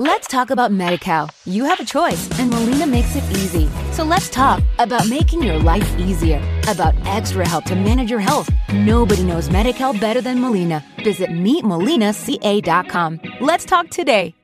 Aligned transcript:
Let's 0.00 0.28
talk 0.28 0.50
about 0.50 0.70
MediCal. 0.70 1.28
You 1.44 1.64
have 1.64 1.80
a 1.80 1.84
choice, 1.84 2.30
and 2.38 2.50
Molina 2.50 2.86
makes 2.86 3.16
it 3.16 3.24
easy. 3.32 3.68
So 3.90 4.04
let's 4.04 4.30
talk 4.30 4.62
about 4.78 5.08
making 5.08 5.42
your 5.42 5.58
life 5.58 5.98
easier, 5.98 6.40
about 6.68 6.94
extra 7.04 7.44
help 7.44 7.64
to 7.64 7.74
manage 7.74 8.08
your 8.08 8.20
health. 8.20 8.48
Nobody 8.72 9.24
knows 9.24 9.48
MediCal 9.48 9.98
better 10.00 10.20
than 10.20 10.40
Molina. 10.40 10.84
Visit 11.02 11.30
meetmolinaca.com. 11.30 13.20
Let's 13.40 13.64
talk 13.64 13.90
today. 13.90 14.36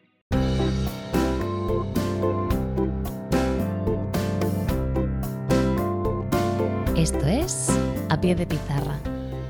Esto 6.97 7.27
es 7.29 7.71
A 8.11 8.21
Pie 8.21 8.35
de 8.35 8.47
Pizarra, 8.47 8.99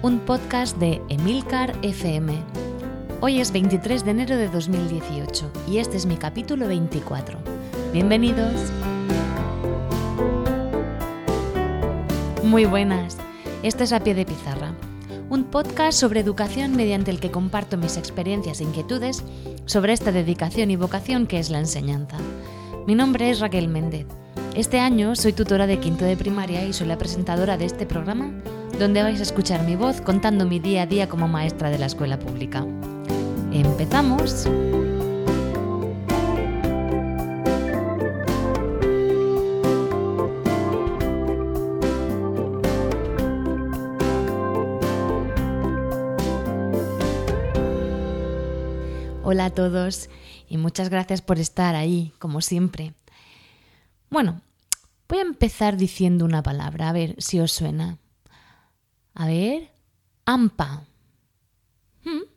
un 0.02 0.20
podcast 0.20 0.76
de 0.76 1.00
Emilcar 1.08 1.74
FM. 1.82 2.63
Hoy 3.26 3.40
es 3.40 3.52
23 3.52 4.04
de 4.04 4.10
enero 4.10 4.36
de 4.36 4.50
2018 4.50 5.50
y 5.66 5.78
este 5.78 5.96
es 5.96 6.04
mi 6.04 6.18
capítulo 6.18 6.68
24. 6.68 7.38
Bienvenidos. 7.90 8.52
Muy 12.42 12.66
buenas. 12.66 13.16
Esto 13.62 13.84
es 13.84 13.94
A 13.94 14.00
Pie 14.00 14.14
de 14.14 14.26
Pizarra, 14.26 14.74
un 15.30 15.44
podcast 15.44 15.98
sobre 15.98 16.20
educación 16.20 16.76
mediante 16.76 17.10
el 17.10 17.18
que 17.18 17.30
comparto 17.30 17.78
mis 17.78 17.96
experiencias 17.96 18.60
e 18.60 18.64
inquietudes 18.64 19.24
sobre 19.64 19.94
esta 19.94 20.12
dedicación 20.12 20.70
y 20.70 20.76
vocación 20.76 21.26
que 21.26 21.38
es 21.38 21.48
la 21.48 21.60
enseñanza. 21.60 22.18
Mi 22.86 22.94
nombre 22.94 23.30
es 23.30 23.40
Raquel 23.40 23.68
Méndez 23.68 24.06
este 24.54 24.78
año 24.78 25.16
soy 25.16 25.32
tutora 25.32 25.66
de 25.66 25.80
quinto 25.80 26.04
de 26.04 26.16
primaria 26.16 26.64
y 26.64 26.72
soy 26.72 26.86
la 26.86 26.96
presentadora 26.96 27.56
de 27.56 27.64
este 27.64 27.86
programa, 27.86 28.30
donde 28.78 29.02
vais 29.02 29.18
a 29.18 29.24
escuchar 29.24 29.64
mi 29.64 29.74
voz 29.74 30.00
contando 30.00 30.46
mi 30.46 30.60
día 30.60 30.82
a 30.82 30.86
día 30.86 31.08
como 31.08 31.26
maestra 31.26 31.70
de 31.70 31.78
la 31.78 31.86
escuela 31.86 32.20
pública. 32.20 32.64
¡Empezamos! 33.54 34.46
Hola 49.22 49.44
a 49.44 49.50
todos 49.50 50.10
y 50.48 50.56
muchas 50.56 50.88
gracias 50.88 51.22
por 51.22 51.38
estar 51.38 51.76
ahí, 51.76 52.12
como 52.18 52.40
siempre. 52.40 52.92
Bueno, 54.10 54.40
voy 55.08 55.18
a 55.18 55.22
empezar 55.22 55.76
diciendo 55.76 56.24
una 56.24 56.42
palabra, 56.42 56.88
a 56.88 56.92
ver 56.92 57.14
si 57.18 57.38
os 57.38 57.52
suena. 57.52 57.98
A 59.14 59.28
ver, 59.28 59.70
AMPA. 60.24 60.82
¿Mm? 62.02 62.33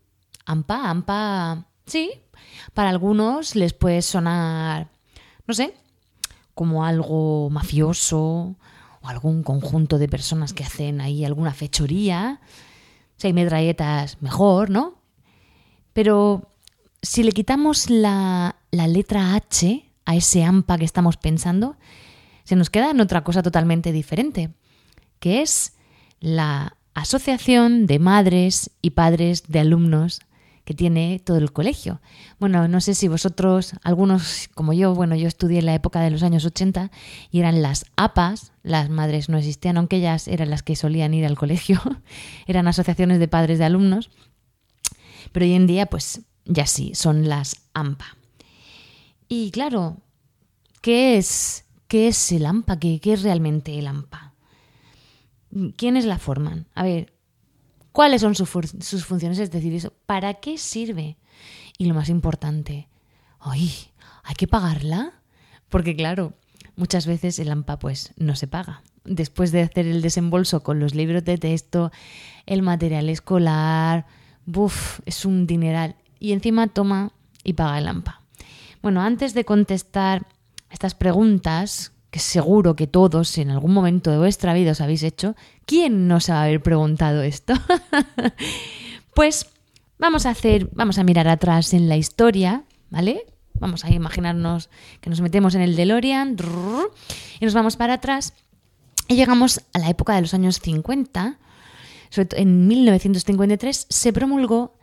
AMPA, 0.48 0.90
AMPA. 0.90 1.66
Sí, 1.86 2.12
para 2.73 2.90
algunos 2.90 3.56
les 3.56 3.73
puede 3.73 4.02
sonar, 4.02 4.89
no 5.45 5.54
sé, 5.54 5.73
como 6.54 6.86
algo 6.86 7.50
mafioso 7.50 8.56
o 9.02 9.08
algún 9.08 9.44
conjunto 9.44 9.98
de 9.98 10.08
personas 10.08 10.54
que 10.54 10.64
hacen 10.64 11.02
ahí 11.02 11.23
alguna 11.26 11.54
fechoría. 11.54 12.39
Si 13.17 13.28
hay 13.28 13.34
metralletas, 13.34 14.22
mejor, 14.22 14.70
¿no? 14.70 14.95
Pero 15.94 16.54
si 17.02 17.23
le 17.23 17.32
quitamos 17.34 17.89
la, 17.89 18.56
la 18.72 18.88
letra 18.88 19.36
H, 19.36 19.84
a 20.06 20.16
ese 20.16 20.44
AMPA 20.44 20.78
que 20.78 20.86
estamos 20.86 21.17
pensando, 21.17 21.76
se 22.45 22.56
nos 22.56 22.70
queda 22.70 22.92
en 22.92 23.02
otra 23.02 23.26
cosa 23.26 23.44
totalmente 23.44 23.92
diferente, 23.92 24.52
que 25.20 25.42
es 25.42 25.73
la 26.22 26.78
asociación 26.94 27.88
de 27.88 28.00
madres 28.00 28.72
y 28.82 28.92
padres 28.92 29.44
de 29.50 29.59
alumnos 29.59 30.22
que 30.68 30.73
tiene 30.73 31.22
todo 31.23 31.38
el 31.38 31.54
colegio. 31.54 32.02
Bueno, 32.40 32.68
no 32.68 32.82
sé 32.82 32.94
si 32.94 33.08
vosotros, 33.08 33.72
algunos 33.84 34.50
como 34.54 34.73
yo, 34.73 34.94
bueno, 34.94 35.16
yo 35.16 35.30
estudié 35.30 35.60
en 35.60 35.66
la 35.66 35.73
época 35.73 36.02
de 36.02 36.12
los 36.12 36.23
años 36.23 36.44
80 36.44 36.92
y 37.32 37.40
eran 37.40 37.62
las 37.62 37.86
APAs, 37.96 38.52
las 38.64 38.90
madres 38.90 39.30
no 39.30 39.38
existían, 39.38 39.78
aunque 39.78 39.95
ellas 39.95 40.28
eran 40.28 40.50
las 40.50 40.64
que 40.64 40.76
solían 40.76 41.14
ir 41.14 41.26
al 41.26 41.38
colegio, 41.38 41.80
eran 42.48 42.67
asociaciones 42.67 43.20
de 43.20 43.30
padres 43.30 43.60
de 43.60 43.64
alumnos, 43.64 44.10
pero 45.32 45.45
hoy 45.45 45.54
en 45.54 45.67
día 45.67 45.86
pues 45.86 46.20
ya 46.44 46.67
sí, 46.67 46.92
son 46.95 47.30
las 47.30 47.61
AMPA. 47.73 48.17
Y 49.30 49.52
claro, 49.52 50.02
¿qué 50.82 51.17
es, 51.17 51.64
qué 51.88 52.10
es 52.10 52.30
el 52.33 52.45
AMPA? 52.45 52.77
¿Qué, 52.77 53.00
¿Qué 53.00 53.14
es 53.14 53.23
realmente 53.23 53.80
el 53.80 53.88
AMPA? 53.88 54.33
¿Quiénes 55.77 56.04
la 56.04 56.20
forman? 56.20 56.67
A 56.76 56.83
ver, 56.83 57.14
¿cuáles 57.97 58.21
son 58.21 58.35
sus, 58.35 58.47
funciones? 58.52 59.39
Es 59.39 59.49
decir, 59.49 59.73
eso, 59.73 59.91
¿para 60.05 60.35
qué 60.35 60.59
sirve? 60.59 61.17
Y 61.80 61.85
lo 61.85 61.95
más 61.95 62.09
importante, 62.09 62.89
¡ay! 63.39 63.71
¿Hay 64.23 64.35
que 64.35 64.47
pagarla? 64.47 65.13
Porque 65.67 65.95
claro, 65.95 66.35
muchas 66.75 67.08
veces 67.08 67.39
el 67.39 67.49
AMPA 67.49 67.80
pues 67.80 68.13
no 68.15 68.35
se 68.35 68.45
paga. 68.45 68.83
Después 69.03 69.52
de 69.52 69.63
hacer 69.63 69.87
el 69.87 70.03
desembolso 70.03 70.61
con 70.61 70.80
los 70.80 70.93
libros 70.93 71.25
de 71.25 71.39
texto, 71.39 71.91
el 72.45 72.61
material 72.61 73.09
escolar, 73.09 74.05
¡buf! 74.45 74.99
Es 75.08 75.25
un 75.25 75.47
dineral. 75.47 75.95
Y 76.19 76.33
encima 76.33 76.67
toma 76.67 77.14
y 77.43 77.53
paga 77.53 77.79
el 77.79 77.87
AMPA. 77.87 78.21
Bueno, 78.83 79.02
antes 79.02 79.33
de 79.33 79.43
contestar 79.43 80.27
estas 80.69 80.93
preguntas, 80.93 81.93
que 82.12 82.20
seguro 82.20 82.76
que 82.76 82.88
todos 82.88 83.38
en 83.38 83.50
algún 83.50 83.73
momento 83.73 84.12
de 84.12 84.18
vuestra 84.18 84.54
vida 84.54 84.72
os 84.72 84.82
habéis 84.82 85.04
hecho, 85.04 85.36
¿quién 85.66 86.08
no 86.08 86.20
se 86.20 86.32
va 86.32 86.40
a 86.40 86.44
haber 86.44 86.62
preguntado 86.62 87.22
esto? 87.22 87.54
pues 89.14 89.48
vamos 90.00 90.26
a 90.26 90.32
hacer, 90.32 90.70
vamos 90.73 90.98
a 90.98 91.04
mirar 91.04 91.28
atrás 91.28 91.73
en 91.73 91.90
la 91.90 91.98
historia, 91.98 92.64
¿vale? 92.90 93.26
Vamos 93.60 93.84
a 93.84 93.92
imaginarnos 93.92 94.70
que 95.02 95.10
nos 95.10 95.22
metemos 95.22 95.56
en 95.56 95.62
el 95.62 95.76
DeLorean 95.76 96.38
y 97.40 97.45
nos 97.45 97.54
vamos 97.54 97.76
para 97.76 97.94
atrás 97.94 98.34
y 99.08 99.16
llegamos 99.16 99.62
a 99.74 99.80
la 99.80 99.89
época 99.89 100.16
de 100.16 100.22
los 100.22 100.34
años 100.34 100.60
50. 100.60 101.39
en 102.16 102.68
1953 102.68 103.88
se 103.89 104.14
promulgó 104.14 104.78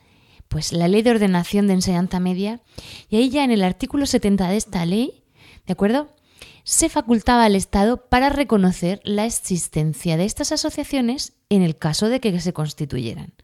pues 0.48 0.72
la 0.72 0.88
Ley 0.88 1.02
de 1.02 1.10
Ordenación 1.10 1.66
de 1.66 1.74
Enseñanza 1.74 2.20
Media, 2.20 2.60
y 3.08 3.16
ahí 3.16 3.28
ya 3.28 3.44
en 3.44 3.50
el 3.50 3.62
artículo 3.62 4.06
70 4.06 4.48
de 4.48 4.56
esta 4.56 4.86
ley, 4.86 5.24
¿de 5.66 5.72
acuerdo? 5.72 6.14
Se 6.64 6.88
facultaba 6.88 7.44
al 7.44 7.54
Estado 7.56 8.08
para 8.08 8.30
reconocer 8.30 9.02
la 9.04 9.26
existencia 9.26 10.16
de 10.16 10.24
estas 10.24 10.50
asociaciones 10.50 11.34
en 11.50 11.60
el 11.60 11.76
caso 11.76 12.08
de 12.08 12.20
que 12.20 12.40
se 12.40 12.54
constituyeran. 12.54 13.34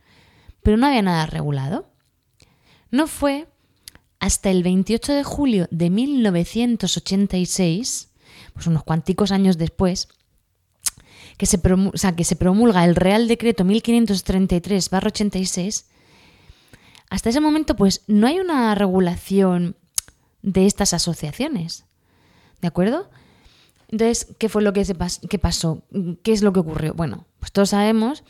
Pero 0.62 0.78
no 0.78 0.86
había 0.86 1.02
nada 1.02 1.26
regulado. 1.26 1.92
No 2.90 3.06
fue 3.06 3.46
hasta 4.20 4.50
el 4.50 4.62
28 4.62 5.12
de 5.12 5.22
julio 5.22 5.68
de 5.70 5.90
1986, 5.90 8.08
pues 8.54 8.66
unos 8.66 8.84
cuanticos 8.84 9.32
años 9.32 9.58
después, 9.58 10.08
que 11.36 11.44
se, 11.44 11.60
que 12.16 12.24
se 12.24 12.36
promulga 12.36 12.86
el 12.86 12.96
Real 12.96 13.28
Decreto 13.28 13.64
1533-86, 13.64 15.84
hasta 17.10 17.28
ese 17.28 17.40
momento, 17.40 17.76
pues 17.76 18.00
no 18.06 18.26
hay 18.26 18.40
una 18.40 18.74
regulación 18.74 19.76
de 20.42 20.64
estas 20.64 20.94
asociaciones. 20.94 21.84
¿De 22.60 22.68
acuerdo? 22.68 23.10
Entonces, 23.88 24.28
¿qué 24.38 24.48
fue 24.48 24.62
lo 24.62 24.72
que, 24.72 24.84
se 24.84 24.94
qué 25.28 25.38
pasó? 25.38 25.82
¿Qué 26.22 26.32
es 26.32 26.42
lo 26.42 26.52
que 26.52 26.60
ocurrió? 26.60 26.94
Bueno, 26.94 27.26
pues 27.40 27.50
todos 27.52 27.70
sabemos 27.70 28.22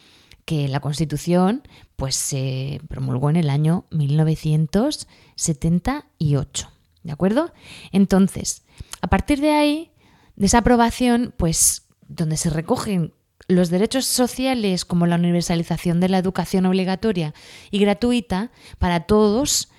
que 0.45 0.69
la 0.69 0.81
Constitución 0.81 1.63
pues, 1.97 2.15
se 2.17 2.83
promulgó 2.89 3.31
en 3.31 3.37
el 3.37 3.49
año 3.51 3.85
1978. 3.91 6.71
¿De 7.03 7.13
acuerdo? 7.13 7.53
Entonces, 7.93 8.63
a 9.01 9.07
partir 9.07 9.41
de 9.41 9.53
ahí, 9.53 9.91
de 10.37 10.45
esa 10.47 10.59
aprobación, 10.59 11.33
pues 11.37 11.87
donde 12.09 12.37
se 12.37 12.51
recogen 12.51 13.15
los 13.49 13.71
derechos 13.71 14.07
sociales 14.07 14.85
como 14.85 15.07
la 15.07 15.17
universalización 15.17 16.01
de 16.01 16.09
la 16.09 16.19
educación 16.19 16.67
obligatoria 16.67 17.35
y 17.71 17.79
gratuita 17.79 18.51
para 18.79 19.01
todos, 19.01 19.71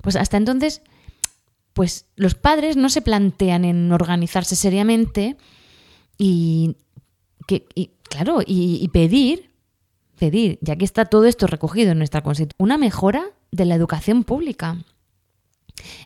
pues 0.00 0.16
hasta 0.16 0.36
entonces, 0.36 0.82
pues 1.72 2.06
los 2.16 2.34
padres 2.34 2.76
no 2.76 2.88
se 2.88 3.02
plantean 3.02 3.64
en 3.64 3.92
organizarse 3.92 4.56
seriamente 4.56 5.36
y, 6.18 6.76
que, 7.46 7.66
claro, 8.08 8.40
y, 8.44 8.86
pedir, 8.88 9.50
pedir, 10.18 10.58
ya 10.60 10.76
que 10.76 10.84
está 10.84 11.06
todo 11.06 11.24
esto 11.24 11.46
recogido 11.46 11.92
en 11.92 11.98
nuestra 11.98 12.22
Constitución, 12.22 12.56
una 12.58 12.78
mejora 12.78 13.24
de 13.50 13.64
la 13.64 13.74
educación 13.74 14.24
pública. 14.24 14.78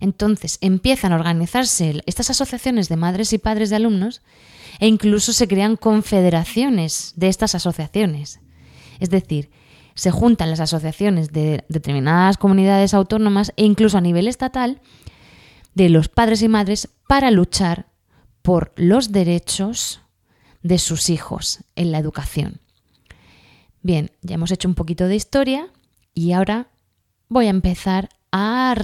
Entonces 0.01 0.59
empiezan 0.61 1.13
a 1.13 1.17
organizarse 1.17 2.01
estas 2.07 2.31
asociaciones 2.31 2.89
de 2.89 2.97
madres 2.97 3.33
y 3.33 3.39
padres 3.39 3.71
de 3.71 3.77
alumnos 3.77 4.23
e 4.79 4.87
incluso 4.87 5.33
se 5.33 5.49
crean 5.49 5.77
confederaciones 5.77 7.13
de 7.17 7.29
estas 7.29 7.55
asociaciones. 7.55 8.41
Es 9.01 9.11
decir, 9.11 9.51
se 9.95 10.11
juntan 10.11 10.51
las 10.51 10.61
asociaciones 10.61 11.33
de 11.33 11.65
determinadas 11.69 12.37
comunidades 12.37 12.95
autónomas 12.95 13.53
e 13.57 13.65
incluso 13.65 13.99
a 13.99 14.01
nivel 14.01 14.29
estatal 14.29 14.81
de 15.75 15.89
los 15.89 16.09
padres 16.09 16.43
y 16.43 16.49
madres 16.49 16.89
para 17.09 17.31
luchar 17.31 17.87
por 18.43 18.73
los 18.77 19.13
derechos 19.13 20.01
de 20.63 20.79
sus 20.79 21.11
hijos 21.11 21.61
en 21.77 21.93
la 21.93 21.99
educación. 21.99 22.61
Bien, 23.83 24.11
ya 24.23 24.37
hemos 24.37 24.51
hecho 24.51 24.69
un 24.69 24.75
poquito 24.75 25.09
de 25.09 25.17
historia 25.17 25.69
y 26.15 26.33
ahora 26.33 26.69
voy 27.29 27.47
a 27.47 27.51
empezar 27.51 28.09
a, 28.33 28.75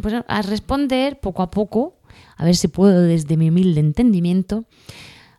pues, 0.00 0.14
a 0.26 0.42
responder 0.42 1.20
poco 1.20 1.42
a 1.42 1.50
poco, 1.50 2.00
a 2.36 2.44
ver 2.44 2.56
si 2.56 2.68
puedo 2.68 3.02
desde 3.02 3.36
mi 3.36 3.48
humilde 3.48 3.80
entendimiento, 3.80 4.64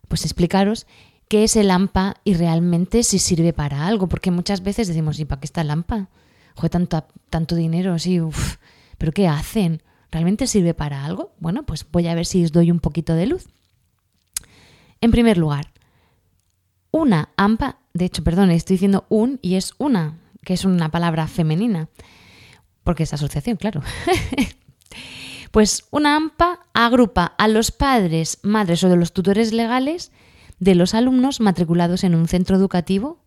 pues 0.08 0.24
explicaros 0.24 0.88
qué 1.28 1.44
es 1.44 1.56
el 1.56 1.72
AMPA 1.72 2.16
y 2.24 2.34
realmente 2.34 3.04
si 3.04 3.20
sirve 3.20 3.54
para 3.54 3.88
algo, 3.88 4.08
porque 4.08 4.32
muchas 4.32 4.64
veces 4.64 4.88
decimos, 4.88 5.20
¿y 5.20 5.26
para 5.26 5.42
qué 5.42 5.46
está 5.46 5.62
el 5.62 5.72
AMPA? 5.72 6.10
Joder, 6.56 6.72
tanto, 6.72 7.06
tanto 7.30 7.56
dinero, 7.56 7.98
sí, 8.00 8.20
uff, 8.20 8.58
pero 8.98 9.12
¿qué 9.12 9.28
hacen? 9.28 9.82
¿Realmente 10.12 10.48
sirve 10.48 10.74
para 10.74 11.06
algo? 11.06 11.34
Bueno, 11.40 11.64
pues 11.64 11.86
voy 11.90 12.08
a 12.08 12.16
ver 12.16 12.26
si 12.26 12.44
os 12.44 12.52
doy 12.52 12.70
un 12.70 12.80
poquito 12.80 13.14
de 13.14 13.28
luz. 13.28 13.48
En 15.00 15.12
primer 15.12 15.38
lugar, 15.38 15.72
una 16.92 17.30
AMPA, 17.38 17.80
de 17.94 18.06
hecho, 18.06 18.24
perdón, 18.24 18.52
estoy 18.52 18.76
diciendo 18.76 19.06
un 19.10 19.40
y 19.42 19.56
es 19.56 19.74
una, 19.78 20.20
que 20.44 20.54
es 20.54 20.66
una 20.66 20.92
palabra 20.92 21.28
femenina, 21.28 21.90
porque 22.84 23.04
es 23.04 23.14
asociación, 23.14 23.56
claro. 23.56 23.82
pues 25.52 25.86
una 25.92 26.18
AMPA 26.18 26.60
agrupa 26.74 27.34
a 27.38 27.48
los 27.48 27.72
padres, 27.72 28.40
madres 28.44 28.84
o 28.84 28.90
de 28.90 28.98
los 28.98 29.14
tutores 29.14 29.54
legales 29.54 30.12
de 30.60 30.76
los 30.76 30.94
alumnos 30.94 31.40
matriculados 31.40 32.04
en 32.04 32.14
un 32.14 32.28
centro 32.28 32.56
educativo 32.56 33.20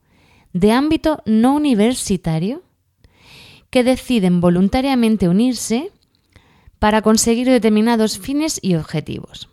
de 0.53 0.71
ámbito 0.71 1.23
no 1.27 1.55
universitario 1.55 2.63
que 3.71 3.83
deciden 3.83 4.41
voluntariamente 4.41 5.29
unirse 5.29 5.91
para 6.85 7.01
conseguir 7.01 7.49
determinados 7.49 8.19
fines 8.19 8.59
y 8.61 8.75
objetivos. 8.75 9.49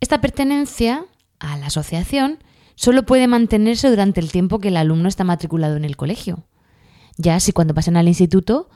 Esta 0.00 0.20
pertenencia 0.20 1.06
a 1.38 1.56
la 1.58 1.66
asociación 1.66 2.40
solo 2.74 3.06
puede 3.06 3.28
mantenerse 3.28 3.88
durante 3.88 4.18
el 4.18 4.32
tiempo 4.32 4.58
que 4.58 4.66
el 4.66 4.76
alumno 4.76 5.08
está 5.08 5.22
matriculado 5.22 5.76
en 5.76 5.84
el 5.84 5.96
colegio. 5.96 6.42
Ya 7.18 7.38
si 7.38 7.52
cuando 7.52 7.72
pasen 7.72 7.96
al 7.96 8.08
instituto, 8.08 8.68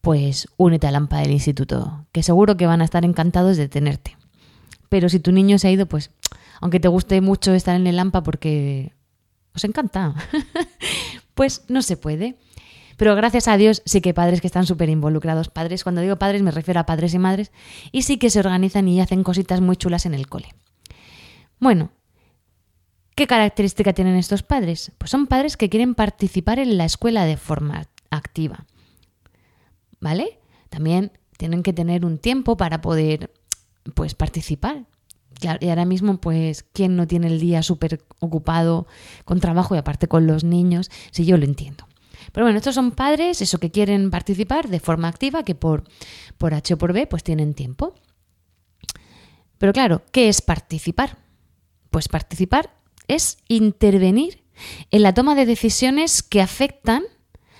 pues 0.00 0.48
únete 0.56 0.88
a 0.88 0.90
la 0.90 0.98
AMPA 0.98 1.18
del 1.18 1.30
instituto, 1.30 2.08
que 2.10 2.24
seguro 2.24 2.56
que 2.56 2.66
van 2.66 2.80
a 2.80 2.84
estar 2.84 3.04
encantados 3.04 3.56
de 3.56 3.68
tenerte. 3.68 4.16
Pero 4.88 5.08
si 5.08 5.20
tu 5.20 5.30
niño 5.30 5.56
se 5.56 5.68
ha 5.68 5.70
ido, 5.70 5.86
pues 5.86 6.10
aunque 6.60 6.80
te 6.80 6.88
guste 6.88 7.20
mucho 7.20 7.54
estar 7.54 7.76
en 7.76 7.86
el 7.86 7.96
AMPA 7.96 8.24
porque 8.24 8.92
os 9.54 9.62
encanta, 9.62 10.16
pues 11.34 11.62
no 11.68 11.82
se 11.82 11.96
puede. 11.96 12.34
Pero 13.00 13.16
gracias 13.16 13.48
a 13.48 13.56
Dios 13.56 13.80
sí 13.86 14.02
que 14.02 14.10
hay 14.10 14.12
padres 14.12 14.42
que 14.42 14.46
están 14.46 14.66
súper 14.66 14.90
involucrados. 14.90 15.48
Padres, 15.48 15.84
cuando 15.84 16.02
digo 16.02 16.16
padres 16.16 16.42
me 16.42 16.50
refiero 16.50 16.80
a 16.80 16.84
padres 16.84 17.14
y 17.14 17.18
madres, 17.18 17.50
y 17.92 18.02
sí 18.02 18.18
que 18.18 18.28
se 18.28 18.40
organizan 18.40 18.88
y 18.88 19.00
hacen 19.00 19.24
cositas 19.24 19.62
muy 19.62 19.76
chulas 19.76 20.04
en 20.04 20.12
el 20.12 20.28
cole. 20.28 20.54
Bueno, 21.58 21.92
¿qué 23.14 23.26
característica 23.26 23.94
tienen 23.94 24.16
estos 24.16 24.42
padres? 24.42 24.92
Pues 24.98 25.10
son 25.10 25.28
padres 25.28 25.56
que 25.56 25.70
quieren 25.70 25.94
participar 25.94 26.58
en 26.58 26.76
la 26.76 26.84
escuela 26.84 27.24
de 27.24 27.38
forma 27.38 27.86
activa. 28.10 28.66
¿Vale? 29.98 30.38
También 30.68 31.10
tienen 31.38 31.62
que 31.62 31.72
tener 31.72 32.04
un 32.04 32.18
tiempo 32.18 32.58
para 32.58 32.82
poder 32.82 33.32
pues 33.94 34.14
participar. 34.14 34.84
Y 35.40 35.70
ahora 35.70 35.86
mismo, 35.86 36.20
pues, 36.20 36.64
¿quién 36.74 36.96
no 36.96 37.06
tiene 37.06 37.28
el 37.28 37.40
día 37.40 37.62
súper 37.62 38.04
ocupado 38.18 38.86
con 39.24 39.40
trabajo 39.40 39.74
y 39.74 39.78
aparte 39.78 40.06
con 40.06 40.26
los 40.26 40.44
niños? 40.44 40.90
Si 41.12 41.24
yo 41.24 41.38
lo 41.38 41.46
entiendo. 41.46 41.86
Pero 42.32 42.46
bueno, 42.46 42.58
estos 42.58 42.74
son 42.74 42.92
padres, 42.92 43.42
eso 43.42 43.58
que 43.58 43.70
quieren 43.70 44.10
participar 44.10 44.68
de 44.68 44.80
forma 44.80 45.08
activa, 45.08 45.42
que 45.42 45.54
por, 45.54 45.84
por 46.38 46.54
H 46.54 46.74
o 46.74 46.78
por 46.78 46.92
B, 46.92 47.06
pues 47.06 47.24
tienen 47.24 47.54
tiempo. 47.54 47.94
Pero 49.58 49.72
claro, 49.72 50.02
¿qué 50.12 50.28
es 50.28 50.40
participar? 50.40 51.18
Pues 51.90 52.08
participar 52.08 52.74
es 53.08 53.38
intervenir 53.48 54.42
en 54.90 55.02
la 55.02 55.14
toma 55.14 55.34
de 55.34 55.46
decisiones 55.46 56.22
que 56.22 56.40
afectan, 56.40 57.02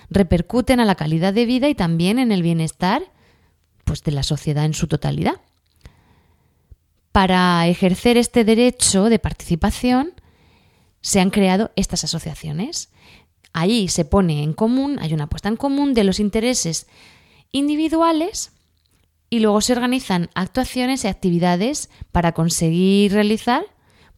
repercuten 0.08 0.80
a 0.80 0.84
la 0.84 0.94
calidad 0.94 1.34
de 1.34 1.46
vida 1.46 1.68
y 1.68 1.74
también 1.74 2.18
en 2.18 2.32
el 2.32 2.42
bienestar 2.42 3.02
pues, 3.84 4.02
de 4.04 4.12
la 4.12 4.22
sociedad 4.22 4.64
en 4.64 4.74
su 4.74 4.86
totalidad. 4.86 5.40
Para 7.12 7.66
ejercer 7.66 8.16
este 8.16 8.44
derecho 8.44 9.04
de 9.04 9.18
participación 9.18 10.12
se 11.00 11.20
han 11.20 11.30
creado 11.30 11.72
estas 11.74 12.04
asociaciones. 12.04 12.89
Ahí 13.52 13.88
se 13.88 14.04
pone 14.04 14.42
en 14.42 14.52
común, 14.52 14.98
hay 15.00 15.12
una 15.12 15.28
puesta 15.28 15.48
en 15.48 15.56
común 15.56 15.94
de 15.94 16.04
los 16.04 16.20
intereses 16.20 16.86
individuales 17.52 18.52
y 19.28 19.40
luego 19.40 19.60
se 19.60 19.72
organizan 19.72 20.28
actuaciones 20.34 21.04
y 21.04 21.08
actividades 21.08 21.90
para 22.12 22.32
conseguir 22.32 23.12
realizar 23.12 23.64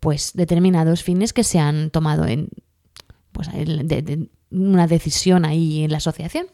pues 0.01 0.33
determinados 0.35 1.03
fines 1.03 1.33
que 1.33 1.45
se 1.45 1.59
han 1.59 1.91
tomado 1.91 2.27
en 2.27 2.49
pues, 3.31 3.49
una 4.51 4.87
decisión 4.87 5.45
ahí 5.45 5.85
en 5.85 5.93
la 5.93 5.99
asociación. 5.99 6.47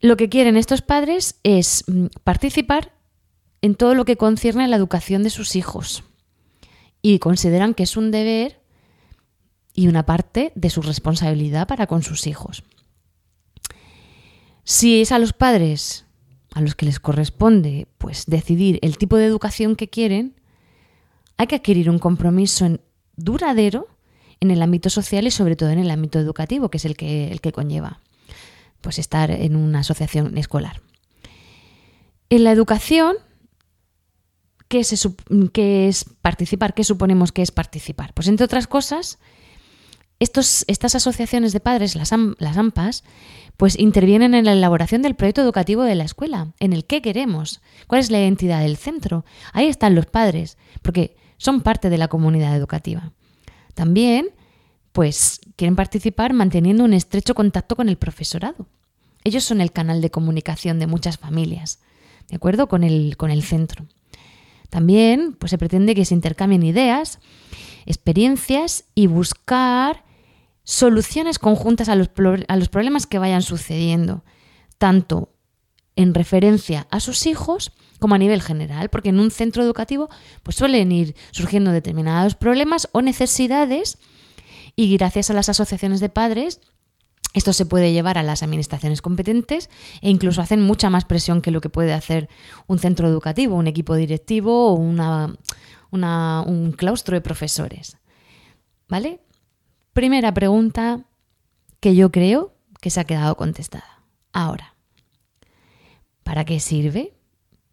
Lo 0.00 0.16
que 0.16 0.28
quieren 0.28 0.56
estos 0.56 0.82
padres 0.82 1.36
es 1.42 1.84
mm, 1.86 2.06
participar 2.24 2.92
en 3.60 3.74
todo 3.74 3.94
lo 3.94 4.04
que 4.04 4.16
concierne 4.16 4.64
a 4.64 4.68
la 4.68 4.76
educación 4.76 5.22
de 5.22 5.30
sus 5.30 5.56
hijos 5.56 6.04
y 7.02 7.18
consideran 7.18 7.74
que 7.74 7.84
es 7.84 7.96
un 7.96 8.10
deber 8.10 8.61
y 9.74 9.88
una 9.88 10.04
parte 10.04 10.52
de 10.54 10.70
su 10.70 10.82
responsabilidad 10.82 11.66
para 11.66 11.86
con 11.86 12.02
sus 12.02 12.26
hijos. 12.26 12.64
Si 14.64 15.00
es 15.00 15.12
a 15.12 15.18
los 15.18 15.32
padres 15.32 16.06
a 16.54 16.60
los 16.60 16.74
que 16.74 16.86
les 16.86 17.00
corresponde 17.00 17.88
pues 17.98 18.26
decidir 18.26 18.78
el 18.82 18.98
tipo 18.98 19.16
de 19.16 19.26
educación 19.26 19.74
que 19.74 19.88
quieren, 19.88 20.40
hay 21.38 21.46
que 21.46 21.56
adquirir 21.56 21.88
un 21.88 21.98
compromiso 21.98 22.78
duradero 23.16 23.88
en 24.40 24.50
el 24.50 24.60
ámbito 24.60 24.90
social 24.90 25.26
y 25.26 25.30
sobre 25.30 25.56
todo 25.56 25.70
en 25.70 25.78
el 25.78 25.90
ámbito 25.90 26.18
educativo, 26.18 26.68
que 26.68 26.76
es 26.76 26.84
el 26.84 26.96
que, 26.96 27.28
el 27.30 27.40
que 27.40 27.52
conlleva 27.52 28.00
pues 28.82 28.98
estar 28.98 29.30
en 29.30 29.56
una 29.56 29.80
asociación 29.80 30.36
escolar. 30.36 30.82
En 32.28 32.44
la 32.44 32.50
educación, 32.50 33.16
¿qué, 34.68 34.82
qué 35.52 35.88
es 35.88 36.04
participar? 36.20 36.74
¿Qué 36.74 36.84
suponemos 36.84 37.32
que 37.32 37.42
es 37.42 37.52
participar? 37.52 38.12
Pues 38.12 38.28
entre 38.28 38.44
otras 38.44 38.66
cosas, 38.66 39.18
estos, 40.20 40.64
estas 40.68 40.94
asociaciones 40.94 41.52
de 41.52 41.60
padres, 41.60 41.96
las, 41.96 42.12
las 42.38 42.56
AMPAs, 42.56 43.04
pues 43.56 43.78
intervienen 43.78 44.34
en 44.34 44.44
la 44.44 44.52
elaboración 44.52 45.02
del 45.02 45.14
proyecto 45.14 45.42
educativo 45.42 45.82
de 45.82 45.94
la 45.94 46.04
escuela, 46.04 46.52
en 46.58 46.72
el 46.72 46.84
qué 46.84 47.02
queremos, 47.02 47.60
cuál 47.86 48.00
es 48.00 48.10
la 48.10 48.20
identidad 48.20 48.60
del 48.60 48.76
centro. 48.76 49.24
Ahí 49.52 49.66
están 49.66 49.94
los 49.94 50.06
padres, 50.06 50.58
porque 50.82 51.16
son 51.36 51.60
parte 51.60 51.90
de 51.90 51.98
la 51.98 52.08
comunidad 52.08 52.56
educativa. 52.56 53.12
También, 53.74 54.30
pues, 54.92 55.40
quieren 55.56 55.76
participar 55.76 56.32
manteniendo 56.32 56.84
un 56.84 56.92
estrecho 56.92 57.34
contacto 57.34 57.76
con 57.76 57.88
el 57.88 57.96
profesorado. 57.96 58.66
Ellos 59.24 59.44
son 59.44 59.60
el 59.60 59.72
canal 59.72 60.00
de 60.00 60.10
comunicación 60.10 60.78
de 60.78 60.86
muchas 60.86 61.18
familias, 61.18 61.80
¿de 62.28 62.36
acuerdo? 62.36 62.68
Con 62.68 62.84
el, 62.84 63.16
con 63.16 63.30
el 63.30 63.42
centro. 63.42 63.86
También, 64.70 65.34
pues, 65.34 65.50
se 65.50 65.58
pretende 65.58 65.94
que 65.94 66.04
se 66.04 66.14
intercambien 66.14 66.62
ideas, 66.62 67.18
experiencias 67.86 68.84
y 68.94 69.06
buscar 69.06 70.04
soluciones 70.64 71.38
conjuntas 71.38 71.88
a 71.88 71.96
los, 71.96 72.10
a 72.48 72.56
los 72.56 72.68
problemas 72.68 73.06
que 73.06 73.18
vayan 73.18 73.42
sucediendo, 73.42 74.24
tanto 74.78 75.30
en 75.96 76.14
referencia 76.14 76.86
a 76.90 77.00
sus 77.00 77.26
hijos 77.26 77.72
como 77.98 78.14
a 78.14 78.18
nivel 78.18 78.42
general, 78.42 78.88
porque 78.88 79.10
en 79.10 79.20
un 79.20 79.30
centro 79.30 79.62
educativo 79.62 80.08
pues 80.42 80.56
suelen 80.56 80.90
ir 80.90 81.14
surgiendo 81.30 81.70
determinados 81.70 82.34
problemas 82.34 82.88
o 82.92 83.02
necesidades 83.02 83.98
y 84.74 84.96
gracias 84.96 85.30
a 85.30 85.34
las 85.34 85.48
asociaciones 85.48 86.00
de 86.00 86.08
padres 86.08 86.60
esto 87.34 87.52
se 87.54 87.64
puede 87.64 87.92
llevar 87.92 88.18
a 88.18 88.22
las 88.22 88.42
administraciones 88.42 89.00
competentes 89.00 89.70
e 90.02 90.10
incluso 90.10 90.42
hacen 90.42 90.60
mucha 90.60 90.90
más 90.90 91.04
presión 91.04 91.40
que 91.40 91.50
lo 91.50 91.60
que 91.60 91.70
puede 91.70 91.94
hacer 91.94 92.28
un 92.66 92.78
centro 92.78 93.08
educativo, 93.08 93.56
un 93.56 93.66
equipo 93.66 93.94
directivo 93.94 94.68
o 94.68 94.74
una, 94.74 95.34
un 95.92 96.74
claustro 96.76 97.14
de 97.14 97.20
profesores. 97.20 97.98
¿Vale? 98.88 99.20
Primera 99.92 100.34
pregunta 100.34 101.04
que 101.80 101.94
yo 101.94 102.10
creo 102.10 102.54
que 102.80 102.90
se 102.90 103.00
ha 103.00 103.04
quedado 103.04 103.36
contestada. 103.36 104.02
Ahora, 104.32 104.74
¿para 106.22 106.44
qué 106.44 106.58
sirve? 106.60 107.12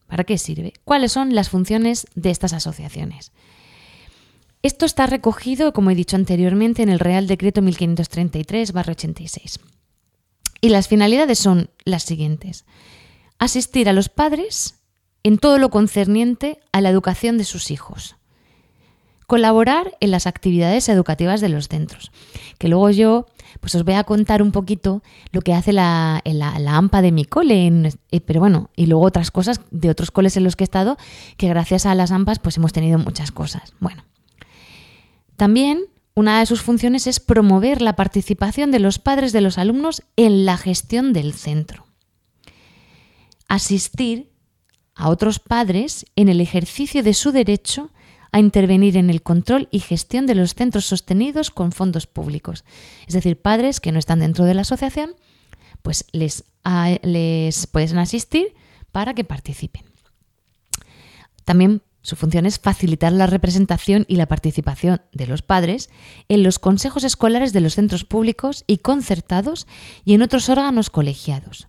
¿Para 0.07 0.23
qué 0.23 0.37
sirve? 0.37 0.73
¿Cuáles 0.83 1.11
son 1.11 1.33
las 1.35 1.49
funciones 1.49 2.07
de 2.15 2.29
estas 2.31 2.53
asociaciones? 2.53 3.31
Esto 4.61 4.85
está 4.85 5.07
recogido, 5.07 5.71
como 5.71 5.91
he 5.91 5.95
dicho 5.95 6.17
anteriormente, 6.17 6.83
en 6.83 6.89
el 6.89 6.99
Real 6.99 7.27
Decreto 7.27 7.61
1533-86. 7.61 9.59
Y 10.61 10.69
las 10.69 10.89
finalidades 10.89 11.39
son 11.39 11.69
las 11.85 12.03
siguientes. 12.03 12.65
Asistir 13.37 13.87
a 13.87 13.93
los 13.93 14.09
padres 14.09 14.78
en 15.23 15.37
todo 15.37 15.57
lo 15.57 15.69
concerniente 15.69 16.59
a 16.71 16.81
la 16.81 16.89
educación 16.89 17.37
de 17.37 17.43
sus 17.43 17.71
hijos. 17.71 18.15
Colaborar 19.27 19.95
en 19.99 20.11
las 20.11 20.25
actividades 20.25 20.89
educativas 20.89 21.39
de 21.41 21.49
los 21.49 21.67
centros. 21.67 22.11
Que 22.57 22.67
luego 22.67 22.89
yo 22.89 23.27
pues 23.59 23.75
os 23.75 23.83
voy 23.83 23.95
a 23.95 24.03
contar 24.03 24.41
un 24.41 24.51
poquito 24.51 25.03
lo 25.31 25.41
que 25.41 25.53
hace 25.53 25.73
la, 25.73 26.21
la, 26.25 26.77
AMPA 26.77 27.01
de 27.01 27.11
mi 27.11 27.25
cole, 27.25 27.67
eh, 28.11 28.21
pero 28.21 28.39
bueno, 28.39 28.69
y 28.75 28.85
luego 28.85 29.05
otras 29.05 29.31
cosas 29.31 29.61
de 29.71 29.89
otros 29.89 30.11
coles 30.11 30.37
en 30.37 30.43
los 30.43 30.55
que 30.55 30.63
he 30.63 30.65
estado, 30.65 30.97
que 31.37 31.47
gracias 31.47 31.85
a 31.85 31.95
las 31.95 32.11
AMPAs 32.11 32.39
pues 32.39 32.57
hemos 32.57 32.73
tenido 32.73 32.99
muchas 32.99 33.31
cosas. 33.31 33.73
Bueno, 33.79 34.03
también 35.35 35.85
una 36.15 36.39
de 36.39 36.45
sus 36.45 36.61
funciones 36.61 37.07
es 37.07 37.19
promover 37.19 37.81
la 37.81 37.95
participación 37.95 38.71
de 38.71 38.79
los 38.79 38.99
padres 38.99 39.31
de 39.31 39.41
los 39.41 39.57
alumnos 39.57 40.03
en 40.15 40.45
la 40.45 40.57
gestión 40.57 41.13
del 41.13 41.33
centro. 41.33 41.85
Asistir 43.47 44.29
a 44.99 45.07
otros 45.07 45.39
padres 45.39 46.05
en 46.17 46.27
el 46.27 46.41
ejercicio 46.41 47.03
de 47.03 47.13
su 47.13 47.31
derecho 47.31 47.89
a 48.33 48.39
intervenir 48.39 48.97
en 48.97 49.09
el 49.09 49.23
control 49.23 49.69
y 49.71 49.79
gestión 49.79 50.27
de 50.27 50.35
los 50.35 50.53
centros 50.53 50.85
sostenidos 50.85 51.51
con 51.51 51.71
fondos 51.71 52.05
públicos. 52.05 52.65
Es 53.07 53.13
decir, 53.13 53.41
padres 53.41 53.79
que 53.79 53.93
no 53.93 53.97
están 53.97 54.19
dentro 54.19 54.43
de 54.43 54.53
la 54.53 54.61
asociación, 54.61 55.15
pues 55.81 56.05
les, 56.11 56.43
les 57.01 57.65
pueden 57.67 57.97
asistir 57.97 58.53
para 58.91 59.13
que 59.13 59.23
participen. 59.23 59.85
También 61.45 61.81
su 62.01 62.17
función 62.17 62.45
es 62.45 62.59
facilitar 62.59 63.13
la 63.13 63.25
representación 63.25 64.03
y 64.09 64.17
la 64.17 64.27
participación 64.27 65.01
de 65.13 65.27
los 65.27 65.41
padres 65.41 65.89
en 66.27 66.43
los 66.43 66.59
consejos 66.59 67.05
escolares 67.05 67.53
de 67.53 67.61
los 67.61 67.75
centros 67.75 68.03
públicos 68.03 68.65
y 68.67 68.79
concertados 68.79 69.65
y 70.03 70.13
en 70.13 70.23
otros 70.23 70.49
órganos 70.49 70.89
colegiados. 70.89 71.68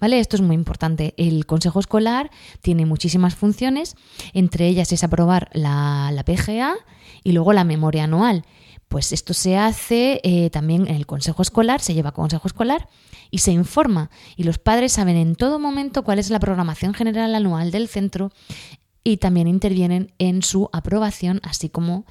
¿Vale? 0.00 0.20
Esto 0.20 0.36
es 0.36 0.42
muy 0.42 0.54
importante. 0.54 1.14
El 1.16 1.44
Consejo 1.46 1.80
Escolar 1.80 2.30
tiene 2.60 2.86
muchísimas 2.86 3.34
funciones, 3.34 3.96
entre 4.32 4.68
ellas 4.68 4.92
es 4.92 5.02
aprobar 5.02 5.50
la, 5.52 6.22
PGA 6.24 6.74
y 7.24 7.32
luego 7.32 7.52
la 7.52 7.64
memoria 7.64 8.04
anual. 8.04 8.44
Pues 8.88 9.12
esto 9.12 9.34
se 9.34 9.58
hace 9.58 10.20
eh, 10.22 10.50
también 10.50 10.88
en 10.88 10.94
el 10.94 11.06
Consejo 11.06 11.42
Escolar, 11.42 11.80
se 11.80 11.94
lleva 11.94 12.10
a 12.10 12.14
Consejo 12.14 12.46
Escolar 12.46 12.88
y 13.30 13.38
se 13.38 13.52
informa. 13.52 14.10
Y 14.36 14.44
los 14.44 14.58
padres 14.58 14.92
saben 14.92 15.16
en 15.16 15.34
todo 15.34 15.58
momento 15.58 16.04
cuál 16.04 16.18
es 16.18 16.30
la 16.30 16.40
programación 16.40 16.94
general 16.94 17.34
anual 17.34 17.70
del 17.70 17.88
centro 17.88 18.30
y 19.04 19.18
también 19.18 19.48
intervienen 19.48 20.12
en 20.18 20.42
su 20.42 20.70
aprobación, 20.72 21.40
así 21.42 21.68
como 21.68 22.06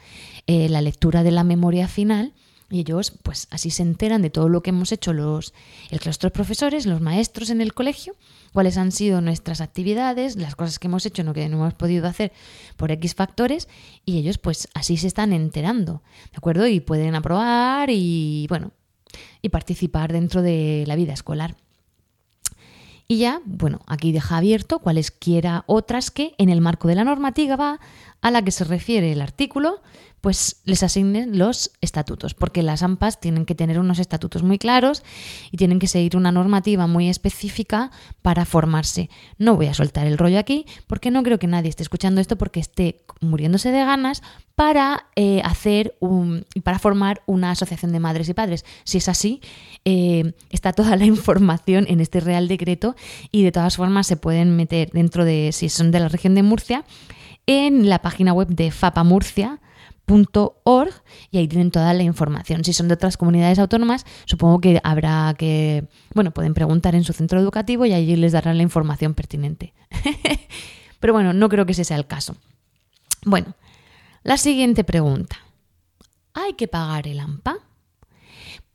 eh, 0.45 0.67
la 0.69 0.81
lectura 0.81 1.23
de 1.23 1.31
la 1.31 1.43
memoria 1.43 1.87
final. 1.87 2.33
Y 2.69 2.81
ellos, 2.81 3.13
pues 3.23 3.47
así 3.49 3.69
se 3.69 3.83
enteran 3.83 4.21
de 4.21 4.29
todo 4.29 4.49
lo 4.49 4.61
que 4.61 4.71
hemos 4.71 4.91
hecho 4.91 5.13
los, 5.13 5.53
el 5.89 5.99
profesores, 6.31 6.85
los 6.85 6.99
maestros 6.99 7.49
en 7.49 7.61
el 7.61 7.73
colegio, 7.73 8.13
cuáles 8.51 8.77
han 8.77 8.91
sido 8.91 9.21
nuestras 9.21 9.61
actividades, 9.61 10.35
las 10.35 10.55
cosas 10.55 10.77
que 10.77 10.87
hemos 10.87 11.05
hecho, 11.05 11.23
no 11.23 11.33
que 11.33 11.47
no 11.47 11.57
hemos 11.57 11.75
podido 11.75 12.07
hacer 12.07 12.33
por 12.75 12.91
X 12.91 13.15
factores, 13.15 13.69
y 14.03 14.17
ellos, 14.17 14.37
pues 14.37 14.67
así 14.73 14.97
se 14.97 15.07
están 15.07 15.31
enterando, 15.31 16.01
¿de 16.31 16.37
acuerdo? 16.37 16.67
Y 16.67 16.81
pueden 16.81 17.15
aprobar 17.15 17.89
y, 17.89 18.47
bueno, 18.49 18.71
y 19.41 19.47
participar 19.47 20.11
dentro 20.11 20.41
de 20.41 20.83
la 20.87 20.97
vida 20.97 21.13
escolar. 21.13 21.55
Y 23.07 23.19
ya, 23.19 23.41
bueno, 23.45 23.79
aquí 23.87 24.11
deja 24.11 24.35
abierto 24.35 24.79
cualesquiera 24.79 25.63
otras 25.65 26.11
que, 26.11 26.35
en 26.37 26.49
el 26.49 26.59
marco 26.59 26.89
de 26.89 26.95
la 26.95 27.05
normativa 27.05 27.79
a 28.21 28.31
la 28.31 28.41
que 28.41 28.51
se 28.51 28.65
refiere 28.65 29.13
el 29.13 29.21
artículo, 29.21 29.81
pues 30.21 30.61
les 30.65 30.83
asignen 30.83 31.37
los 31.37 31.71
estatutos, 31.81 32.33
porque 32.33 32.63
las 32.63 32.83
AMPAs 32.83 33.19
tienen 33.19 33.45
que 33.45 33.55
tener 33.55 33.79
unos 33.79 33.99
estatutos 33.99 34.43
muy 34.43 34.57
claros 34.57 35.03
y 35.51 35.57
tienen 35.57 35.79
que 35.79 35.87
seguir 35.87 36.17
una 36.17 36.31
normativa 36.31 36.87
muy 36.87 37.07
específica 37.09 37.91
para 38.21 38.45
formarse. 38.45 39.09
No 39.37 39.55
voy 39.55 39.67
a 39.67 39.73
soltar 39.73 40.07
el 40.07 40.17
rollo 40.17 40.39
aquí, 40.39 40.65
porque 40.87 41.11
no 41.11 41.23
creo 41.23 41.39
que 41.39 41.47
nadie 41.47 41.69
esté 41.69 41.83
escuchando 41.83 42.19
esto 42.19 42.37
porque 42.37 42.59
esté 42.59 43.01
muriéndose 43.21 43.71
de 43.71 43.79
ganas 43.79 44.23
para 44.55 45.05
eh, 45.15 45.41
hacer 45.43 45.95
un, 45.99 46.45
para 46.63 46.79
formar 46.79 47.21
una 47.27 47.51
asociación 47.51 47.91
de 47.91 47.99
madres 47.99 48.27
y 48.27 48.33
padres. 48.33 48.65
Si 48.85 48.97
es 48.97 49.07
así, 49.07 49.39
eh, 49.85 50.33
está 50.49 50.73
toda 50.73 50.95
la 50.95 51.05
información 51.17 51.85
en 51.87 51.99
este 51.99 52.19
Real 52.21 52.47
Decreto 52.47 52.95
y 53.31 53.43
de 53.43 53.51
todas 53.51 53.77
formas 53.77 54.07
se 54.07 54.17
pueden 54.17 54.55
meter 54.55 54.89
dentro 54.91 55.25
de, 55.25 55.51
si 55.51 55.69
son 55.69 55.91
de 55.91 55.99
la 55.99 56.09
región 56.09 56.33
de 56.33 56.41
Murcia, 56.41 56.85
en 57.45 57.87
la 57.87 58.01
página 58.01 58.33
web 58.33 58.49
de 58.49 58.71
FAPA 58.71 59.03
Murcia 59.03 59.59
.org 60.07 60.93
y 61.31 61.37
ahí 61.37 61.47
tienen 61.47 61.71
toda 61.71 61.93
la 61.93 62.03
información. 62.03 62.63
Si 62.63 62.73
son 62.73 62.87
de 62.87 62.93
otras 62.93 63.17
comunidades 63.17 63.59
autónomas, 63.59 64.05
supongo 64.25 64.61
que 64.61 64.79
habrá 64.83 65.35
que, 65.37 65.87
bueno, 66.13 66.31
pueden 66.31 66.53
preguntar 66.53 66.95
en 66.95 67.03
su 67.03 67.13
centro 67.13 67.39
educativo 67.39 67.85
y 67.85 67.93
allí 67.93 68.15
les 68.15 68.31
darán 68.31 68.57
la 68.57 68.63
información 68.63 69.13
pertinente. 69.13 69.73
Pero 70.99 71.13
bueno, 71.13 71.33
no 71.33 71.49
creo 71.49 71.65
que 71.65 71.73
ese 71.73 71.83
sea 71.83 71.97
el 71.97 72.07
caso. 72.07 72.35
Bueno, 73.25 73.55
la 74.23 74.37
siguiente 74.37 74.83
pregunta. 74.83 75.37
¿Hay 76.33 76.53
que 76.53 76.67
pagar 76.67 77.07
el 77.07 77.19
AMPA? 77.19 77.57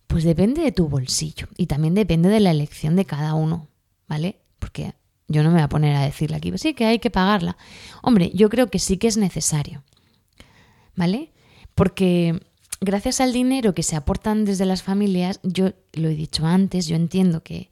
Pues 0.07 0.25
depende 0.25 0.62
de 0.62 0.73
tu 0.73 0.89
bolsillo 0.89 1.49
y 1.57 1.67
también 1.67 1.95
depende 1.95 2.29
de 2.29 2.41
la 2.41 2.51
elección 2.51 2.97
de 2.97 3.07
cada 3.07 3.35
uno, 3.35 3.69
¿vale? 4.09 4.41
Porque 4.59 4.95
yo 5.29 5.43
no 5.43 5.49
me 5.49 5.55
voy 5.55 5.62
a 5.62 5.69
poner 5.69 5.97
a 5.97 6.03
decirle 6.03 6.37
aquí, 6.37 6.53
sí 6.59 6.75
que 6.75 6.85
hay 6.85 6.99
que 6.99 7.11
pagarla. 7.11 7.57
Hombre, 8.03 8.31
yo 8.35 8.51
creo 8.51 8.69
que 8.69 8.79
sí 8.79 8.99
que 8.99 9.09
es 9.09 9.17
necesario. 9.17 9.83
¿Vale? 10.95 11.33
Porque 11.75 12.41
gracias 12.81 13.21
al 13.21 13.33
dinero 13.33 13.75
que 13.75 13.83
se 13.83 13.97
aportan 13.97 14.45
desde 14.45 14.67
las 14.67 14.83
familias, 14.83 15.41
yo 15.43 15.73
lo 15.93 16.09
he 16.09 16.15
dicho 16.15 16.47
antes, 16.47 16.87
yo 16.87 16.97
entiendo 16.97 17.43
que 17.43 17.71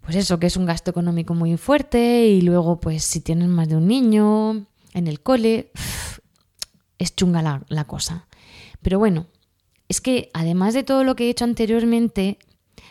pues 0.00 0.16
eso, 0.16 0.38
que 0.38 0.46
es 0.46 0.56
un 0.56 0.64
gasto 0.64 0.90
económico 0.90 1.34
muy 1.34 1.56
fuerte 1.58 2.28
y 2.28 2.40
luego 2.40 2.80
pues 2.80 3.04
si 3.04 3.20
tienes 3.20 3.48
más 3.48 3.68
de 3.68 3.76
un 3.76 3.86
niño 3.86 4.66
en 4.94 5.06
el 5.06 5.20
cole, 5.20 5.70
es 6.98 7.14
chunga 7.14 7.42
la, 7.42 7.62
la 7.68 7.84
cosa. 7.84 8.26
Pero 8.80 8.98
bueno, 8.98 9.26
es 9.88 10.00
que 10.00 10.30
además 10.32 10.72
de 10.72 10.82
todo 10.82 11.04
lo 11.04 11.14
que 11.14 11.26
he 11.26 11.30
hecho 11.30 11.44
anteriormente, 11.44 12.38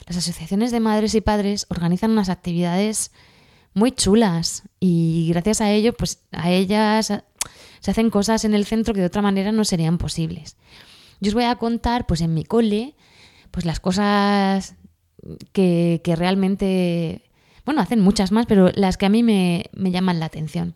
las 0.05 0.17
asociaciones 0.17 0.72
de 0.72 0.79
madres 0.79 1.15
y 1.15 1.22
padres 1.22 1.65
organizan 1.69 2.12
unas 2.12 2.29
actividades 2.29 3.12
muy 3.74 3.91
chulas 3.91 4.63
y 4.79 5.27
gracias 5.29 5.62
a 5.62 5.72
ello, 5.72 5.93
pues 5.93 6.19
a 6.31 6.51
ellas 6.51 7.12
se 7.79 7.91
hacen 7.91 8.10
cosas 8.10 8.46
en 8.46 8.53
el 8.53 8.65
centro 8.65 8.93
que 8.93 9.01
de 9.01 9.07
otra 9.07 9.22
manera 9.22 9.51
no 9.51 9.65
serían 9.65 9.98
posibles. 9.98 10.57
Yo 11.19 11.29
os 11.29 11.34
voy 11.34 11.46
a 11.46 11.55
contar, 11.55 12.05
pues 12.05 12.22
en 12.22 12.34
mi 12.34 12.43
cole, 12.43 12.96
pues 13.51 13.65
las 13.65 13.79
cosas 13.79 14.75
que, 15.51 16.01
realmente, 16.15 17.29
bueno, 17.65 17.81
hacen 17.81 18.00
muchas 18.00 18.31
más, 18.31 18.46
pero 18.46 18.72
las 18.75 18.98
que 18.98 19.05
a 19.05 19.10
mí 19.10 19.24
me, 19.24 19.69
llaman 19.74 20.19
la 20.19 20.27
atención. 20.27 20.75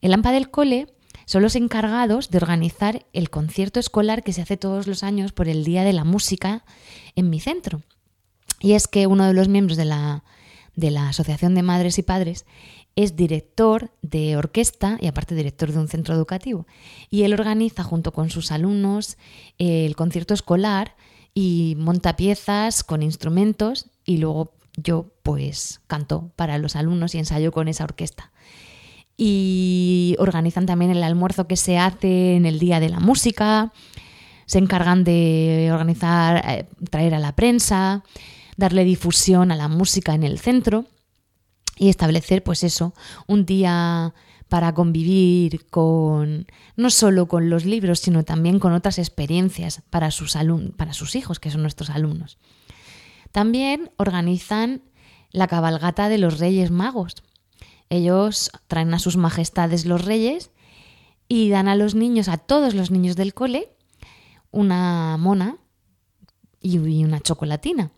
El 0.00 0.12
AMPA 0.14 0.32
del 0.32 0.50
cole 0.50 0.94
son 1.26 1.42
los 1.42 1.56
encargados 1.56 2.30
de 2.30 2.38
organizar 2.38 3.04
el 3.12 3.30
concierto 3.30 3.80
escolar 3.80 4.22
que 4.22 4.32
se 4.32 4.42
hace 4.42 4.56
todos 4.56 4.86
los 4.86 5.02
años 5.02 5.32
por 5.32 5.48
el 5.48 5.64
Día 5.64 5.84
de 5.84 5.92
la 5.92 6.04
Música 6.04 6.64
en 7.16 7.28
mi 7.28 7.40
centro. 7.40 7.82
Y 8.60 8.72
es 8.72 8.88
que 8.88 9.06
uno 9.06 9.26
de 9.26 9.34
los 9.34 9.48
miembros 9.48 9.76
de 9.76 9.84
la, 9.84 10.24
de 10.74 10.90
la 10.90 11.10
Asociación 11.10 11.54
de 11.54 11.62
Madres 11.62 11.98
y 11.98 12.02
Padres 12.02 12.46
es 12.98 13.14
director 13.14 13.92
de 14.02 14.36
orquesta 14.36 14.98
y 15.00 15.06
aparte 15.06 15.36
director 15.36 15.70
de 15.70 15.78
un 15.78 15.86
centro 15.86 16.16
educativo. 16.16 16.66
Y 17.10 17.22
él 17.22 17.32
organiza 17.32 17.84
junto 17.84 18.12
con 18.12 18.28
sus 18.28 18.50
alumnos 18.50 19.18
el 19.56 19.94
concierto 19.94 20.34
escolar 20.34 20.96
y 21.32 21.76
monta 21.78 22.16
piezas 22.16 22.82
con 22.82 23.04
instrumentos 23.04 23.86
y 24.04 24.16
luego 24.16 24.50
yo 24.76 25.12
pues 25.22 25.80
canto 25.86 26.32
para 26.34 26.58
los 26.58 26.74
alumnos 26.74 27.14
y 27.14 27.18
ensayo 27.18 27.52
con 27.52 27.68
esa 27.68 27.84
orquesta. 27.84 28.32
Y 29.16 30.16
organizan 30.18 30.66
también 30.66 30.90
el 30.90 31.04
almuerzo 31.04 31.46
que 31.46 31.56
se 31.56 31.78
hace 31.78 32.34
en 32.34 32.46
el 32.46 32.58
Día 32.58 32.80
de 32.80 32.88
la 32.88 32.98
Música, 32.98 33.72
se 34.46 34.58
encargan 34.58 35.04
de 35.04 35.70
organizar, 35.72 36.44
eh, 36.44 36.66
traer 36.90 37.14
a 37.14 37.20
la 37.20 37.36
prensa, 37.36 38.02
darle 38.56 38.82
difusión 38.82 39.52
a 39.52 39.56
la 39.56 39.68
música 39.68 40.14
en 40.14 40.24
el 40.24 40.40
centro 40.40 40.86
y 41.78 41.88
establecer, 41.88 42.42
pues 42.42 42.64
eso, 42.64 42.94
un 43.26 43.46
día 43.46 44.14
para 44.48 44.72
convivir 44.72 45.66
con 45.66 46.46
no 46.76 46.90
solo 46.90 47.28
con 47.28 47.50
los 47.50 47.64
libros, 47.64 48.00
sino 48.00 48.24
también 48.24 48.58
con 48.58 48.72
otras 48.72 48.98
experiencias 48.98 49.82
para 49.90 50.10
sus 50.10 50.36
para 50.76 50.92
sus 50.92 51.14
hijos, 51.16 51.38
que 51.38 51.50
son 51.50 51.62
nuestros 51.62 51.90
alumnos. 51.90 52.38
También 53.30 53.90
organizan 53.98 54.82
la 55.30 55.46
cabalgata 55.48 56.08
de 56.08 56.18
los 56.18 56.38
Reyes 56.38 56.70
Magos. 56.70 57.16
Ellos 57.90 58.50
traen 58.66 58.92
a 58.94 58.98
sus 58.98 59.16
majestades 59.16 59.84
los 59.84 60.04
reyes 60.04 60.50
y 61.28 61.50
dan 61.50 61.68
a 61.68 61.76
los 61.76 61.94
niños, 61.94 62.28
a 62.28 62.38
todos 62.38 62.74
los 62.74 62.90
niños 62.90 63.16
del 63.16 63.34
cole, 63.34 63.68
una 64.50 65.16
mona 65.18 65.58
y 66.60 66.78
una 66.78 67.20
chocolatina. 67.20 67.92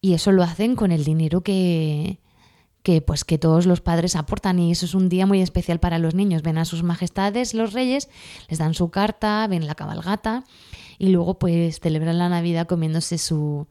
Y 0.00 0.14
eso 0.14 0.32
lo 0.32 0.42
hacen 0.42 0.76
con 0.76 0.92
el 0.92 1.04
dinero 1.04 1.42
que, 1.42 2.19
que 2.82 3.02
pues 3.02 3.24
que 3.24 3.38
todos 3.38 3.66
los 3.66 3.80
padres 3.80 4.16
aportan 4.16 4.58
y 4.58 4.72
eso 4.72 4.86
es 4.86 4.94
un 4.94 5.08
día 5.08 5.26
muy 5.26 5.42
especial 5.42 5.80
para 5.80 5.98
los 5.98 6.14
niños. 6.14 6.42
Ven 6.42 6.58
a 6.58 6.64
sus 6.64 6.82
majestades 6.82 7.54
los 7.54 7.72
reyes, 7.72 8.08
les 8.48 8.58
dan 8.58 8.74
su 8.74 8.90
carta, 8.90 9.46
ven 9.48 9.66
la 9.66 9.74
cabalgata 9.74 10.44
y 10.98 11.08
luego 11.08 11.38
pues 11.38 11.80
celebran 11.80 12.18
la 12.18 12.28
Navidad 12.28 12.66
comiéndose 12.66 13.18
su, 13.18 13.66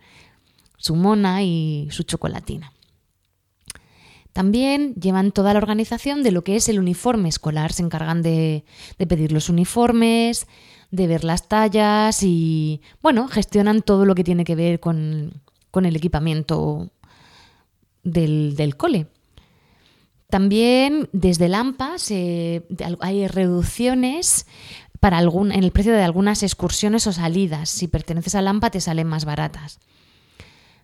su 0.78 0.96
mona 0.96 1.44
y 1.44 1.88
su 1.92 2.04
chocolatina. 2.04 2.74
También 4.34 4.94
llevan 4.94 5.32
toda 5.32 5.54
la 5.54 5.60
organización 5.60 6.22
de 6.22 6.32
lo 6.32 6.44
que 6.44 6.56
es 6.56 6.70
el 6.70 6.80
uniforme 6.80 7.30
escolar, 7.30 7.74
se 7.74 7.82
encargan 7.82 8.22
de, 8.22 8.64
de 8.98 9.08
pedir 9.08 9.32
los 9.32 9.50
uniformes, 9.50 10.48
de 10.92 11.08
ver 11.08 11.24
las 11.24 11.48
tallas 11.48 12.22
y, 12.22 12.82
bueno, 13.02 13.28
gestionan 13.28 13.82
todo 13.82 14.06
lo 14.06 14.16
que 14.16 14.24
tiene 14.24 14.44
que 14.44 14.56
ver 14.56 14.80
con, 14.80 15.42
con 15.72 15.86
el 15.86 15.96
equipamiento 15.96 16.92
del, 18.12 18.76
cole. 18.78 19.08
También 20.30 21.10
desde 21.12 21.46
el 21.46 21.56
AMPA 21.56 21.96
hay 23.00 23.28
reducciones 23.28 24.46
para 25.00 25.18
algún, 25.18 25.52
en 25.52 25.64
el 25.64 25.72
precio 25.72 25.94
de 25.94 26.04
algunas 26.04 26.44
excursiones 26.44 27.08
o 27.08 27.14
salidas. 27.14 27.70
Si 27.70 27.88
perteneces 27.88 28.36
a 28.36 28.42
Lampa 28.42 28.70
te 28.70 28.82
salen 28.82 29.08
más 29.08 29.26
baratas. 29.26 29.80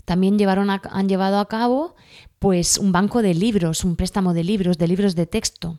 También 0.05 0.38
llevaron 0.38 0.70
han 0.70 1.10
llevado 1.10 1.39
a 1.39 1.48
cabo 1.48 1.96
pues 2.39 2.77
un 2.77 2.91
banco 2.91 3.22
de 3.22 3.34
libros, 3.34 3.84
un 3.84 3.96
préstamo 3.96 4.34
de 4.34 4.44
libros, 4.44 4.77
de 4.77 4.88
libros 4.88 5.15
de 5.15 5.25
texto. 5.25 5.77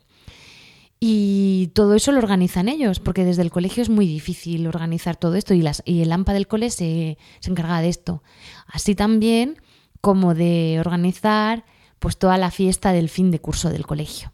Y 0.99 1.67
todo 1.73 1.93
eso 1.93 2.11
lo 2.11 2.17
organizan 2.17 2.67
ellos, 2.69 2.99
porque 2.99 3.23
desde 3.23 3.43
el 3.43 3.51
colegio 3.51 3.83
es 3.83 3.89
muy 3.89 4.07
difícil 4.07 4.65
organizar 4.65 5.15
todo 5.15 5.35
esto 5.35 5.53
y, 5.53 5.61
las, 5.61 5.83
y 5.85 6.01
el 6.01 6.11
AMPA 6.11 6.33
del 6.33 6.47
cole 6.47 6.71
se, 6.71 7.17
se 7.39 7.51
encarga 7.51 7.81
de 7.81 7.89
esto. 7.89 8.23
Así 8.65 8.95
también 8.95 9.61
como 10.07 10.33
de 10.33 10.77
organizar 10.79 11.65
pues 11.99 12.17
toda 12.17 12.37
la 12.37 12.49
fiesta 12.49 12.93
del 12.93 13.09
fin 13.09 13.29
de 13.29 13.41
curso 13.41 13.69
del 13.69 13.85
colegio. 13.85 14.31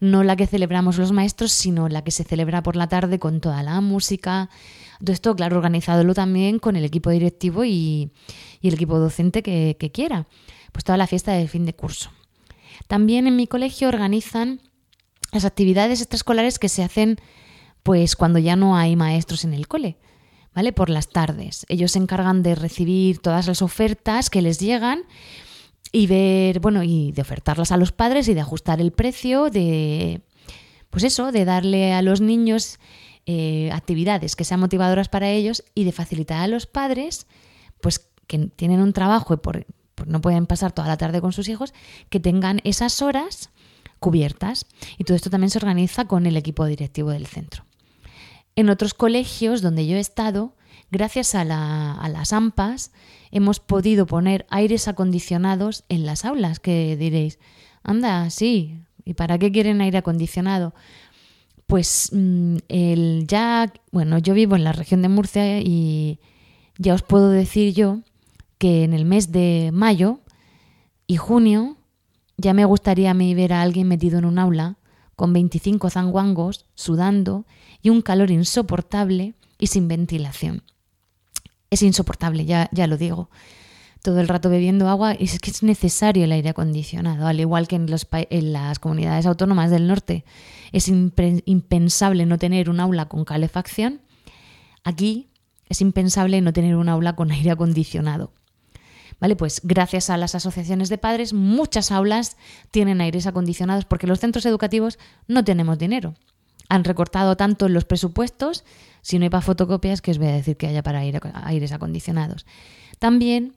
No 0.00 0.22
la 0.22 0.36
que 0.36 0.46
celebramos 0.46 0.98
los 0.98 1.12
maestros, 1.12 1.50
sino 1.50 1.88
la 1.88 2.04
que 2.04 2.10
se 2.10 2.24
celebra 2.24 2.62
por 2.62 2.76
la 2.76 2.88
tarde 2.88 3.18
con 3.18 3.40
toda 3.40 3.62
la 3.62 3.80
música. 3.80 4.50
Todo 5.00 5.14
esto, 5.14 5.34
claro, 5.34 5.56
organizadlo 5.56 6.12
también 6.12 6.58
con 6.58 6.76
el 6.76 6.84
equipo 6.84 7.08
directivo 7.08 7.64
y, 7.64 8.12
el 8.60 8.74
equipo 8.74 8.98
docente 8.98 9.42
que, 9.42 9.78
que 9.80 9.90
quiera. 9.90 10.26
Pues 10.72 10.84
toda 10.84 10.98
la 10.98 11.06
fiesta 11.06 11.32
del 11.32 11.48
fin 11.48 11.64
de 11.64 11.72
curso. 11.72 12.10
También 12.86 13.26
en 13.26 13.34
mi 13.34 13.46
colegio 13.46 13.88
organizan 13.88 14.60
las 15.32 15.46
actividades 15.46 16.02
extraescolares 16.02 16.58
que 16.58 16.68
se 16.68 16.84
hacen 16.84 17.16
pues 17.82 18.14
cuando 18.14 18.38
ya 18.38 18.56
no 18.56 18.76
hay 18.76 18.94
maestros 18.94 19.44
en 19.44 19.54
el 19.54 19.68
cole, 19.68 19.96
¿vale? 20.54 20.72
Por 20.72 20.90
las 20.90 21.08
tardes. 21.08 21.66
Ellos 21.68 21.92
se 21.92 21.98
encargan 21.98 22.42
de 22.42 22.54
recibir 22.54 23.18
todas 23.18 23.46
las 23.46 23.62
ofertas 23.62 24.30
que 24.30 24.42
les 24.42 24.58
llegan 24.58 25.04
y 25.92 26.06
ver, 26.06 26.60
bueno, 26.60 26.82
y 26.82 27.12
de 27.12 27.22
ofertarlas 27.22 27.72
a 27.72 27.76
los 27.76 27.92
padres 27.92 28.28
y 28.28 28.34
de 28.34 28.40
ajustar 28.40 28.80
el 28.80 28.92
precio, 28.92 29.50
de 29.50 30.22
pues 30.90 31.04
eso, 31.04 31.32
de 31.32 31.44
darle 31.44 31.94
a 31.94 32.02
los 32.02 32.20
niños 32.20 32.78
eh, 33.24 33.70
actividades 33.72 34.36
que 34.36 34.44
sean 34.44 34.60
motivadoras 34.60 35.08
para 35.08 35.30
ellos 35.30 35.64
y 35.74 35.84
de 35.84 35.92
facilitar 35.92 36.40
a 36.40 36.48
los 36.48 36.66
padres, 36.66 37.26
pues 37.80 38.10
que 38.26 38.38
tienen 38.38 38.80
un 38.80 38.92
trabajo 38.92 39.34
y 39.34 39.38
por, 39.38 39.66
no 40.06 40.20
pueden 40.20 40.46
pasar 40.46 40.72
toda 40.72 40.88
la 40.88 40.96
tarde 40.96 41.20
con 41.20 41.32
sus 41.32 41.48
hijos, 41.48 41.72
que 42.10 42.20
tengan 42.20 42.60
esas 42.64 43.00
horas 43.00 43.50
cubiertas. 44.00 44.66
Y 44.98 45.04
todo 45.04 45.16
esto 45.16 45.30
también 45.30 45.50
se 45.50 45.58
organiza 45.58 46.06
con 46.06 46.26
el 46.26 46.36
equipo 46.36 46.66
directivo 46.66 47.10
del 47.10 47.26
centro. 47.26 47.64
En 48.54 48.68
otros 48.68 48.94
colegios 48.94 49.62
donde 49.62 49.86
yo 49.86 49.96
he 49.96 50.00
estado, 50.00 50.54
gracias 50.90 51.34
a, 51.34 51.44
las 51.44 52.32
AMPAs, 52.32 52.92
hemos 53.30 53.60
podido 53.60 54.06
poner 54.06 54.46
aires 54.50 54.88
acondicionados 54.88 55.84
en 55.88 56.04
las 56.04 56.24
aulas, 56.24 56.60
que 56.60 56.96
diréis, 56.96 57.38
anda, 57.82 58.28
sí, 58.28 58.80
¿y 59.04 59.14
para 59.14 59.38
qué 59.38 59.50
quieren 59.50 59.80
aire 59.80 59.98
acondicionado? 59.98 60.74
Pues 61.66 62.10
mm, 62.12 62.56
el 62.68 63.24
ya, 63.26 63.72
bueno, 63.90 64.18
yo 64.18 64.34
vivo 64.34 64.54
en 64.56 64.64
la 64.64 64.72
región 64.72 65.00
de 65.00 65.08
Murcia 65.08 65.60
y 65.60 66.20
ya 66.76 66.92
os 66.92 67.02
puedo 67.02 67.30
decir 67.30 67.72
yo 67.72 68.00
que 68.58 68.84
en 68.84 68.92
el 68.92 69.06
mes 69.06 69.32
de 69.32 69.70
mayo 69.72 70.20
y 71.06 71.16
junio 71.16 71.78
ya 72.36 72.52
me 72.52 72.66
gustaría 72.66 73.10
a 73.10 73.14
ver 73.14 73.52
a 73.54 73.62
alguien 73.62 73.88
metido 73.88 74.18
en 74.18 74.26
un 74.26 74.38
aula 74.38 74.76
con 75.16 75.32
25 75.32 75.90
zanguangos, 75.90 76.66
sudando 76.74 77.46
y 77.82 77.90
un 77.90 78.02
calor 78.02 78.30
insoportable 78.30 79.34
y 79.58 79.68
sin 79.68 79.88
ventilación. 79.88 80.62
Es 81.70 81.82
insoportable, 81.82 82.44
ya, 82.44 82.68
ya 82.72 82.86
lo 82.86 82.96
digo. 82.96 83.30
Todo 84.02 84.20
el 84.20 84.28
rato 84.28 84.50
bebiendo 84.50 84.88
agua 84.88 85.14
y 85.18 85.24
es 85.24 85.38
que 85.38 85.50
es 85.50 85.62
necesario 85.62 86.24
el 86.24 86.32
aire 86.32 86.48
acondicionado, 86.50 87.26
al 87.26 87.38
igual 87.38 87.68
que 87.68 87.76
en, 87.76 87.86
en 88.10 88.52
las 88.52 88.78
comunidades 88.80 89.26
autónomas 89.26 89.70
del 89.70 89.86
norte 89.86 90.24
es 90.72 90.88
impensable 90.88 92.26
no 92.26 92.38
tener 92.38 92.68
un 92.68 92.80
aula 92.80 93.06
con 93.06 93.24
calefacción. 93.24 94.00
Aquí 94.82 95.30
es 95.68 95.80
impensable 95.80 96.40
no 96.40 96.52
tener 96.52 96.76
un 96.76 96.88
aula 96.88 97.14
con 97.14 97.30
aire 97.30 97.52
acondicionado. 97.52 98.32
¿Vale? 99.22 99.36
Pues 99.36 99.60
gracias 99.62 100.10
a 100.10 100.16
las 100.16 100.34
asociaciones 100.34 100.88
de 100.88 100.98
padres, 100.98 101.32
muchas 101.32 101.92
aulas 101.92 102.36
tienen 102.72 103.00
aires 103.00 103.28
acondicionados 103.28 103.84
porque 103.84 104.08
los 104.08 104.18
centros 104.18 104.44
educativos 104.46 104.98
no 105.28 105.44
tenemos 105.44 105.78
dinero. 105.78 106.14
Han 106.68 106.82
recortado 106.82 107.36
tanto 107.36 107.68
los 107.68 107.84
presupuestos, 107.84 108.64
si 109.00 109.20
no 109.20 109.22
hay 109.22 109.30
para 109.30 109.40
fotocopias, 109.40 110.02
que 110.02 110.10
os 110.10 110.18
voy 110.18 110.26
a 110.26 110.32
decir 110.32 110.56
que 110.56 110.66
haya 110.66 110.82
para 110.82 110.98
aires 111.44 111.70
acondicionados. 111.70 112.46
También, 112.98 113.54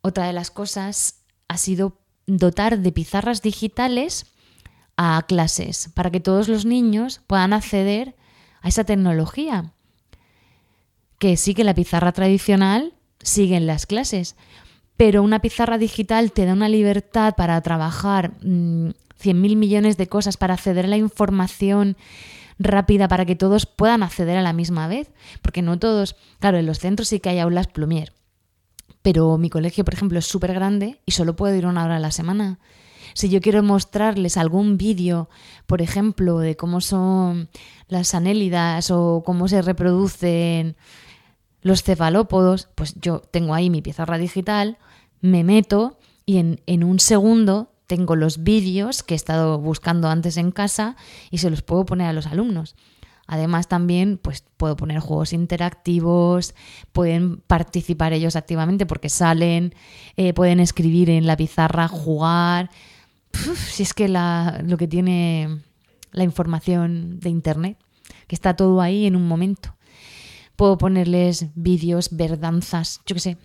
otra 0.00 0.28
de 0.28 0.32
las 0.32 0.52
cosas 0.52 1.16
ha 1.48 1.56
sido 1.56 1.98
dotar 2.28 2.78
de 2.78 2.92
pizarras 2.92 3.42
digitales 3.42 4.26
a 4.96 5.24
clases 5.26 5.90
para 5.92 6.12
que 6.12 6.20
todos 6.20 6.46
los 6.46 6.66
niños 6.66 7.20
puedan 7.26 7.52
acceder 7.52 8.14
a 8.62 8.68
esa 8.68 8.84
tecnología. 8.84 9.72
Que 11.18 11.36
sí 11.36 11.52
que 11.54 11.64
la 11.64 11.74
pizarra 11.74 12.12
tradicional 12.12 12.94
sigue 13.18 13.56
en 13.56 13.66
las 13.66 13.86
clases, 13.86 14.36
pero 15.00 15.22
una 15.22 15.40
pizarra 15.40 15.78
digital 15.78 16.30
te 16.30 16.44
da 16.44 16.52
una 16.52 16.68
libertad 16.68 17.32
para 17.34 17.58
trabajar 17.62 18.32
mm, 18.42 18.90
cien 19.16 19.40
mil 19.40 19.56
millones 19.56 19.96
de 19.96 20.08
cosas, 20.08 20.36
para 20.36 20.52
acceder 20.52 20.84
a 20.84 20.88
la 20.88 20.98
información 20.98 21.96
rápida, 22.58 23.08
para 23.08 23.24
que 23.24 23.34
todos 23.34 23.64
puedan 23.64 24.02
acceder 24.02 24.36
a 24.36 24.42
la 24.42 24.52
misma 24.52 24.88
vez, 24.88 25.10
porque 25.40 25.62
no 25.62 25.78
todos, 25.78 26.16
claro, 26.38 26.58
en 26.58 26.66
los 26.66 26.80
centros 26.80 27.08
sí 27.08 27.18
que 27.18 27.30
hay 27.30 27.38
aulas 27.38 27.66
plumier, 27.66 28.12
pero 29.00 29.38
mi 29.38 29.48
colegio, 29.48 29.86
por 29.86 29.94
ejemplo, 29.94 30.18
es 30.18 30.26
súper 30.26 30.52
grande 30.52 31.00
y 31.06 31.12
solo 31.12 31.34
puedo 31.34 31.54
ir 31.54 31.64
una 31.64 31.86
hora 31.86 31.96
a 31.96 32.00
la 32.00 32.10
semana. 32.10 32.58
Si 33.14 33.30
yo 33.30 33.40
quiero 33.40 33.62
mostrarles 33.62 34.36
algún 34.36 34.76
vídeo, 34.76 35.30
por 35.66 35.80
ejemplo, 35.80 36.40
de 36.40 36.56
cómo 36.56 36.82
son 36.82 37.48
las 37.88 38.14
anélidas 38.14 38.90
o 38.90 39.22
cómo 39.24 39.48
se 39.48 39.62
reproducen 39.62 40.76
los 41.62 41.82
cefalópodos, 41.82 42.68
pues 42.74 42.94
yo 43.00 43.20
tengo 43.20 43.54
ahí 43.54 43.70
mi 43.70 43.82
pizarra 43.82 44.18
digital 44.18 44.78
me 45.20 45.44
meto 45.44 45.98
y 46.26 46.38
en, 46.38 46.84
un 46.84 47.00
segundo 47.00 47.72
tengo 47.86 48.14
los 48.16 48.42
vídeos 48.42 49.02
que 49.02 49.14
he 49.14 49.16
estado 49.16 49.58
buscando 49.58 50.08
antes 50.08 50.36
en 50.36 50.52
casa 50.52 50.96
y 51.30 51.38
se 51.38 51.50
los 51.50 51.62
puedo 51.62 51.84
poner 51.84 52.06
a 52.06 52.12
los 52.12 52.26
alumnos. 52.26 52.76
Además 53.26 53.68
también 53.68 54.18
pues 54.18 54.44
puedo 54.56 54.76
poner 54.76 55.00
juegos 55.00 55.32
interactivos, 55.32 56.54
pueden 56.92 57.38
participar 57.38 58.12
ellos 58.12 58.36
activamente 58.36 58.86
porque 58.86 59.08
salen, 59.08 59.74
eh, 60.16 60.32
pueden 60.32 60.60
escribir 60.60 61.10
en 61.10 61.26
la 61.26 61.36
pizarra, 61.36 61.88
jugar. 61.88 62.70
si 63.68 63.82
es 63.82 63.94
que 63.94 64.08
lo 64.08 64.76
que 64.76 64.88
tiene 64.88 65.60
la 66.12 66.24
información 66.24 67.20
de 67.20 67.30
Internet, 67.30 67.76
que 68.26 68.34
está 68.34 68.54
todo 68.54 68.80
ahí 68.80 69.06
en 69.06 69.16
un 69.16 69.26
momento. 69.26 69.74
Puedo 70.60 70.76
ponerles 70.76 71.46
vídeos, 71.54 72.14
verdanzas, 72.14 73.00
yo 73.06 73.14
qué 73.14 73.20
sé. 73.20 73.38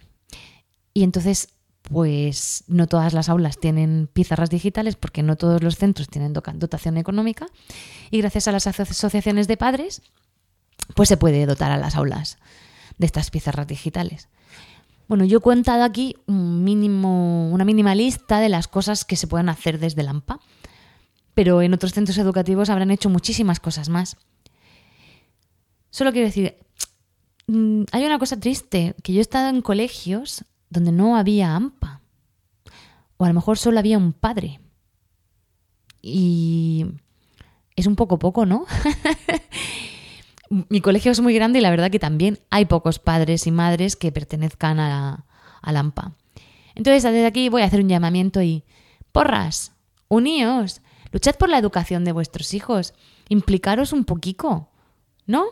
Y 0.93 1.03
entonces 1.03 1.47
pues 1.81 2.65
no 2.67 2.87
todas 2.87 3.13
las 3.13 3.29
aulas 3.29 3.57
tienen 3.57 4.09
pizarras 4.11 4.49
digitales 4.49 4.97
porque 4.97 5.23
no 5.23 5.37
todos 5.37 5.63
los 5.63 5.77
centros 5.77 6.09
tienen 6.09 6.33
dotación 6.33 6.97
económica 6.97 7.45
y 8.11 8.17
gracias 8.17 8.49
a 8.49 8.51
las 8.51 8.67
asociaciones 8.67 9.47
de 9.47 9.55
padres 9.55 10.01
pues 10.93 11.07
se 11.07 11.15
puede 11.15 11.45
dotar 11.45 11.71
a 11.71 11.77
las 11.77 11.95
aulas 11.95 12.37
de 12.97 13.05
estas 13.05 13.31
pizarras 13.31 13.67
digitales. 13.67 14.27
Bueno, 15.07 15.23
yo 15.23 15.37
he 15.37 15.41
contado 15.41 15.85
aquí 15.85 16.17
un 16.25 16.65
mínimo, 16.65 17.49
una 17.49 17.63
mínima 17.63 17.95
lista 17.95 18.41
de 18.41 18.49
las 18.49 18.67
cosas 18.67 19.05
que 19.05 19.15
se 19.15 19.27
pueden 19.27 19.47
hacer 19.47 19.79
desde 19.79 20.03
la 20.03 20.11
AMPA, 20.11 20.41
pero 21.33 21.61
en 21.61 21.73
otros 21.73 21.93
centros 21.93 22.17
educativos 22.17 22.69
habrán 22.69 22.91
hecho 22.91 23.09
muchísimas 23.09 23.61
cosas 23.61 23.87
más. 23.87 24.17
Solo 25.91 26.11
quiero 26.11 26.27
decir, 26.27 26.57
mm, 27.47 27.83
hay 27.91 28.05
una 28.05 28.19
cosa 28.19 28.39
triste, 28.39 28.95
que 29.03 29.13
yo 29.13 29.19
he 29.19 29.21
estado 29.21 29.49
en 29.49 29.61
colegios 29.61 30.45
donde 30.69 30.91
no 30.91 31.15
había 31.15 31.55
AMPA. 31.55 32.01
O 33.17 33.25
a 33.25 33.27
lo 33.27 33.33
mejor 33.33 33.57
solo 33.57 33.79
había 33.79 33.97
un 33.97 34.13
padre. 34.13 34.59
Y 36.01 36.85
es 37.75 37.87
un 37.87 37.95
poco 37.95 38.19
poco, 38.19 38.45
¿no? 38.45 38.65
Mi 40.69 40.81
colegio 40.81 41.11
es 41.11 41.21
muy 41.21 41.33
grande 41.33 41.59
y 41.59 41.61
la 41.61 41.71
verdad 41.71 41.89
que 41.89 41.99
también 41.99 42.39
hay 42.51 42.65
pocos 42.65 42.99
padres 42.99 43.47
y 43.47 43.51
madres 43.51 43.95
que 43.95 44.11
pertenezcan 44.11 44.79
a, 44.79 45.25
a 45.61 45.69
AMPA. 45.71 46.13
Entonces, 46.75 47.03
desde 47.03 47.25
aquí 47.25 47.49
voy 47.49 47.61
a 47.61 47.65
hacer 47.65 47.79
un 47.79 47.89
llamamiento 47.89 48.41
y, 48.41 48.63
porras, 49.11 49.71
uníos, 50.07 50.81
luchad 51.11 51.35
por 51.35 51.49
la 51.49 51.57
educación 51.57 52.03
de 52.03 52.11
vuestros 52.11 52.53
hijos, 52.53 52.93
implicaros 53.29 53.93
un 53.93 54.03
poquito, 54.03 54.69
¿no? 55.25 55.45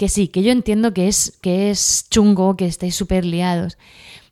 Que 0.00 0.08
sí, 0.08 0.28
que 0.28 0.42
yo 0.42 0.50
entiendo 0.50 0.94
que 0.94 1.08
es, 1.08 1.36
que 1.42 1.70
es 1.70 2.06
chungo, 2.08 2.56
que 2.56 2.64
estáis 2.64 2.94
súper 2.94 3.22
liados, 3.22 3.76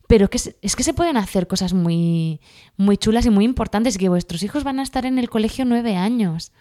pero 0.06 0.30
que 0.30 0.38
es, 0.38 0.76
que 0.76 0.82
se 0.82 0.94
pueden 0.94 1.18
hacer 1.18 1.46
cosas 1.46 1.74
muy, 1.74 2.40
muy 2.78 2.96
chulas 2.96 3.26
y 3.26 3.30
muy 3.30 3.44
importantes 3.44 3.98
que 3.98 4.08
vuestros 4.08 4.42
hijos 4.42 4.64
van 4.64 4.78
a 4.78 4.82
estar 4.82 5.04
en 5.04 5.18
el 5.18 5.28
colegio 5.28 5.66
nueve 5.66 5.94
años 5.94 6.52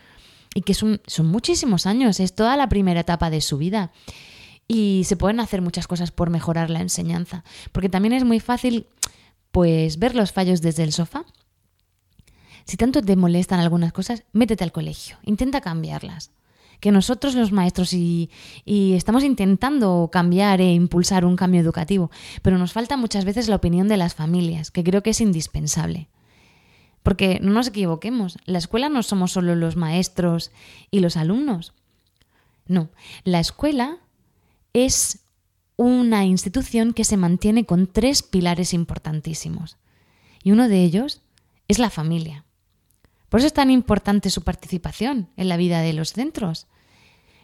y 0.53 0.63
que 0.63 0.73
son, 0.73 0.99
son 1.07 1.27
muchísimos 1.27 1.85
años, 1.85 2.19
es 2.19 2.35
toda 2.35 2.57
la 2.57 2.67
primera 2.67 2.99
etapa 2.99 3.29
de 3.29 3.39
su 3.39 3.57
vida. 3.57 3.93
Y 4.67 5.03
se 5.05 5.15
pueden 5.15 5.39
hacer 5.39 5.61
muchas 5.61 5.87
cosas 5.87 6.11
por 6.11 6.29
mejorar 6.29 6.69
la 6.69 6.81
enseñanza, 6.81 7.45
porque 7.71 7.87
también 7.87 8.11
es 8.11 8.25
muy 8.25 8.41
fácil 8.41 8.87
pues 9.53 9.99
ver 9.99 10.15
los 10.15 10.33
fallos 10.33 10.61
desde 10.61 10.83
el 10.83 10.91
sofá. 10.91 11.23
Si 12.65 12.75
tanto 12.75 13.01
te 13.01 13.15
molestan 13.15 13.61
algunas 13.61 13.93
cosas, 13.93 14.25
métete 14.33 14.65
al 14.65 14.73
colegio, 14.73 15.15
intenta 15.23 15.61
cambiarlas 15.61 16.31
que 16.79 16.91
nosotros 16.91 17.35
los 17.35 17.51
maestros 17.51 17.93
y, 17.93 18.29
estamos 18.65 19.23
intentando 19.23 20.09
cambiar 20.11 20.61
e 20.61 20.73
impulsar 20.73 21.25
un 21.25 21.35
cambio 21.35 21.61
educativo, 21.61 22.11
pero 22.41 22.57
nos 22.57 22.73
falta 22.73 22.97
muchas 22.97 23.25
veces 23.25 23.49
la 23.49 23.55
opinión 23.55 23.87
de 23.87 23.97
las 23.97 24.15
familias, 24.15 24.71
que 24.71 24.83
creo 24.83 25.03
que 25.03 25.11
es 25.11 25.21
indispensable. 25.21 26.09
Porque 27.03 27.39
no 27.41 27.51
nos 27.51 27.67
equivoquemos, 27.67 28.37
la 28.45 28.57
escuela 28.57 28.89
no 28.89 29.01
somos 29.01 29.31
solo 29.31 29.55
los 29.55 29.75
maestros 29.75 30.51
y 30.91 30.99
los 30.99 31.15
alumnos. 31.15 31.73
No, 32.67 32.89
la 33.23 33.39
escuela 33.39 33.99
es 34.73 35.19
una 35.77 36.25
institución 36.25 36.93
que 36.93 37.05
se 37.05 37.17
mantiene 37.17 37.65
con 37.65 37.87
tres 37.87 38.23
pilares 38.23 38.73
importantísimos. 38.73 39.77
Y 40.43 40.51
uno 40.51 40.67
de 40.67 40.83
ellos 40.83 41.21
es 41.67 41.79
la 41.79 41.89
familia. 41.89 42.46
Por 43.29 43.39
eso 43.39 43.47
es 43.47 43.53
tan 43.53 43.71
importante 43.71 44.29
su 44.29 44.43
participación 44.43 45.29
en 45.35 45.49
la 45.49 45.57
vida 45.57 45.81
de 45.81 45.93
los 45.93 46.13
centros. 46.13 46.67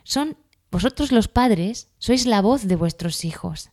Son 0.03 0.37
vosotros 0.71 1.11
los 1.11 1.27
padres, 1.27 1.89
sois 1.99 2.25
la 2.25 2.41
voz 2.41 2.67
de 2.67 2.75
vuestros 2.75 3.25
hijos. 3.25 3.69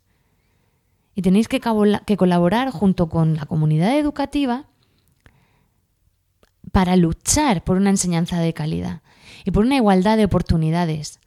Y 1.15 1.23
tenéis 1.23 1.49
que, 1.49 1.61
que 1.61 2.17
colaborar 2.17 2.71
junto 2.71 3.09
con 3.09 3.37
la 3.37 3.47
comunidad 3.47 3.97
educativa 3.99 4.67
para 6.73 6.97
luchar 6.97 7.65
por 7.65 7.77
una 7.77 7.91
enseñanza 7.91 8.41
de 8.41 8.55
calidad 8.55 9.03
y 9.45 9.51
por 9.51 9.65
una 9.65 9.77
igualdad 9.77 10.17
de 10.17 10.25
oportunidades. 10.25 11.21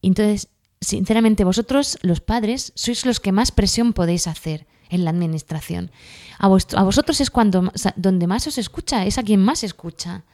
Entonces, 0.00 0.48
sinceramente, 0.80 1.44
vosotros, 1.44 1.98
los 2.02 2.20
padres, 2.20 2.72
sois 2.74 3.06
los 3.06 3.20
que 3.20 3.32
más 3.32 3.52
presión 3.52 3.92
podéis 3.92 4.26
hacer 4.26 4.66
en 4.92 5.04
la 5.04 5.10
administración. 5.10 5.90
A, 6.38 6.48
vosotros 6.48 7.20
es 7.20 7.30
cuando, 7.30 7.72
donde 7.96 8.26
más 8.26 8.46
os 8.46 8.58
escucha, 8.58 9.04
es 9.06 9.18
a 9.18 9.22
quien 9.22 9.40
más 9.42 9.64
escucha. 9.64 10.24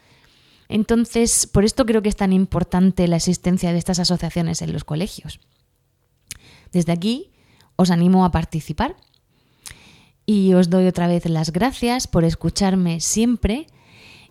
Entonces, 0.68 1.46
por 1.46 1.64
esto 1.64 1.86
creo 1.86 2.02
que 2.02 2.08
es 2.10 2.16
tan 2.16 2.32
importante 2.32 3.08
la 3.08 3.16
existencia 3.16 3.72
de 3.72 3.78
estas 3.78 4.00
asociaciones 4.00 4.60
en 4.60 4.72
los 4.72 4.84
colegios. 4.84 5.40
Desde 6.72 6.92
aquí 6.92 7.30
os 7.76 7.90
animo 7.90 8.24
a 8.24 8.32
participar 8.32 8.96
y 10.26 10.52
os 10.52 10.68
doy 10.68 10.86
otra 10.86 11.06
vez 11.06 11.24
las 11.26 11.52
gracias 11.52 12.06
por 12.06 12.24
escucharme 12.24 13.00
siempre 13.00 13.68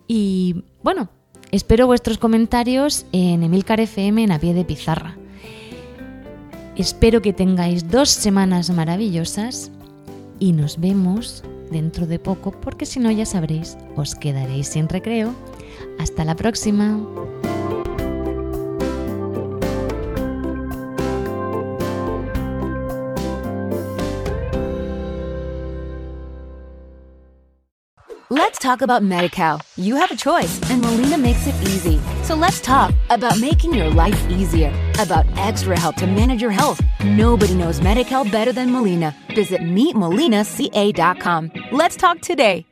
y 0.06 0.64
bueno, 0.82 1.08
espero 1.50 1.86
vuestros 1.86 2.18
comentarios 2.18 3.06
en 3.12 3.42
Emilcar 3.42 3.80
FM 3.80 4.24
en 4.24 4.32
a 4.32 4.38
pie 4.38 4.54
de 4.54 4.64
pizarra. 4.64 5.16
Espero 6.76 7.20
que 7.22 7.32
tengáis 7.32 7.90
dos 7.90 8.10
semanas 8.10 8.70
maravillosas 8.70 9.72
y 10.38 10.52
nos 10.52 10.80
vemos 10.80 11.42
dentro 11.70 12.06
de 12.06 12.18
poco 12.18 12.52
porque 12.52 12.86
si 12.86 13.00
no 13.00 13.10
ya 13.10 13.26
sabréis, 13.26 13.76
os 13.96 14.14
quedaréis 14.14 14.68
sin 14.68 14.88
recreo. 14.88 15.34
Hasta 15.98 16.24
la 16.24 16.34
próxima. 16.34 16.98
Let's 28.30 28.58
talk 28.58 28.82
about 28.82 29.02
MediCal. 29.02 29.62
You 29.76 29.96
have 29.96 30.10
a 30.10 30.16
choice 30.16 30.60
and 30.70 30.82
Molina 30.82 31.16
makes 31.16 31.46
it 31.46 31.54
easy. 31.62 32.00
So 32.24 32.34
let's 32.34 32.60
talk 32.60 32.92
about 33.08 33.38
making 33.40 33.72
your 33.72 33.88
life 33.88 34.18
easier, 34.28 34.70
about 34.98 35.26
extra 35.36 35.78
help 35.78 35.96
to 35.96 36.06
manage 36.06 36.40
your 36.40 36.50
health. 36.50 36.80
Nobody 37.04 37.54
knows 37.54 37.80
MediCal 37.80 38.30
better 38.30 38.52
than 38.52 38.70
Molina. 38.70 39.14
Visit 39.34 39.62
meetmolinaca.com. 39.62 41.52
Let's 41.72 41.96
talk 41.96 42.20
today. 42.20 42.64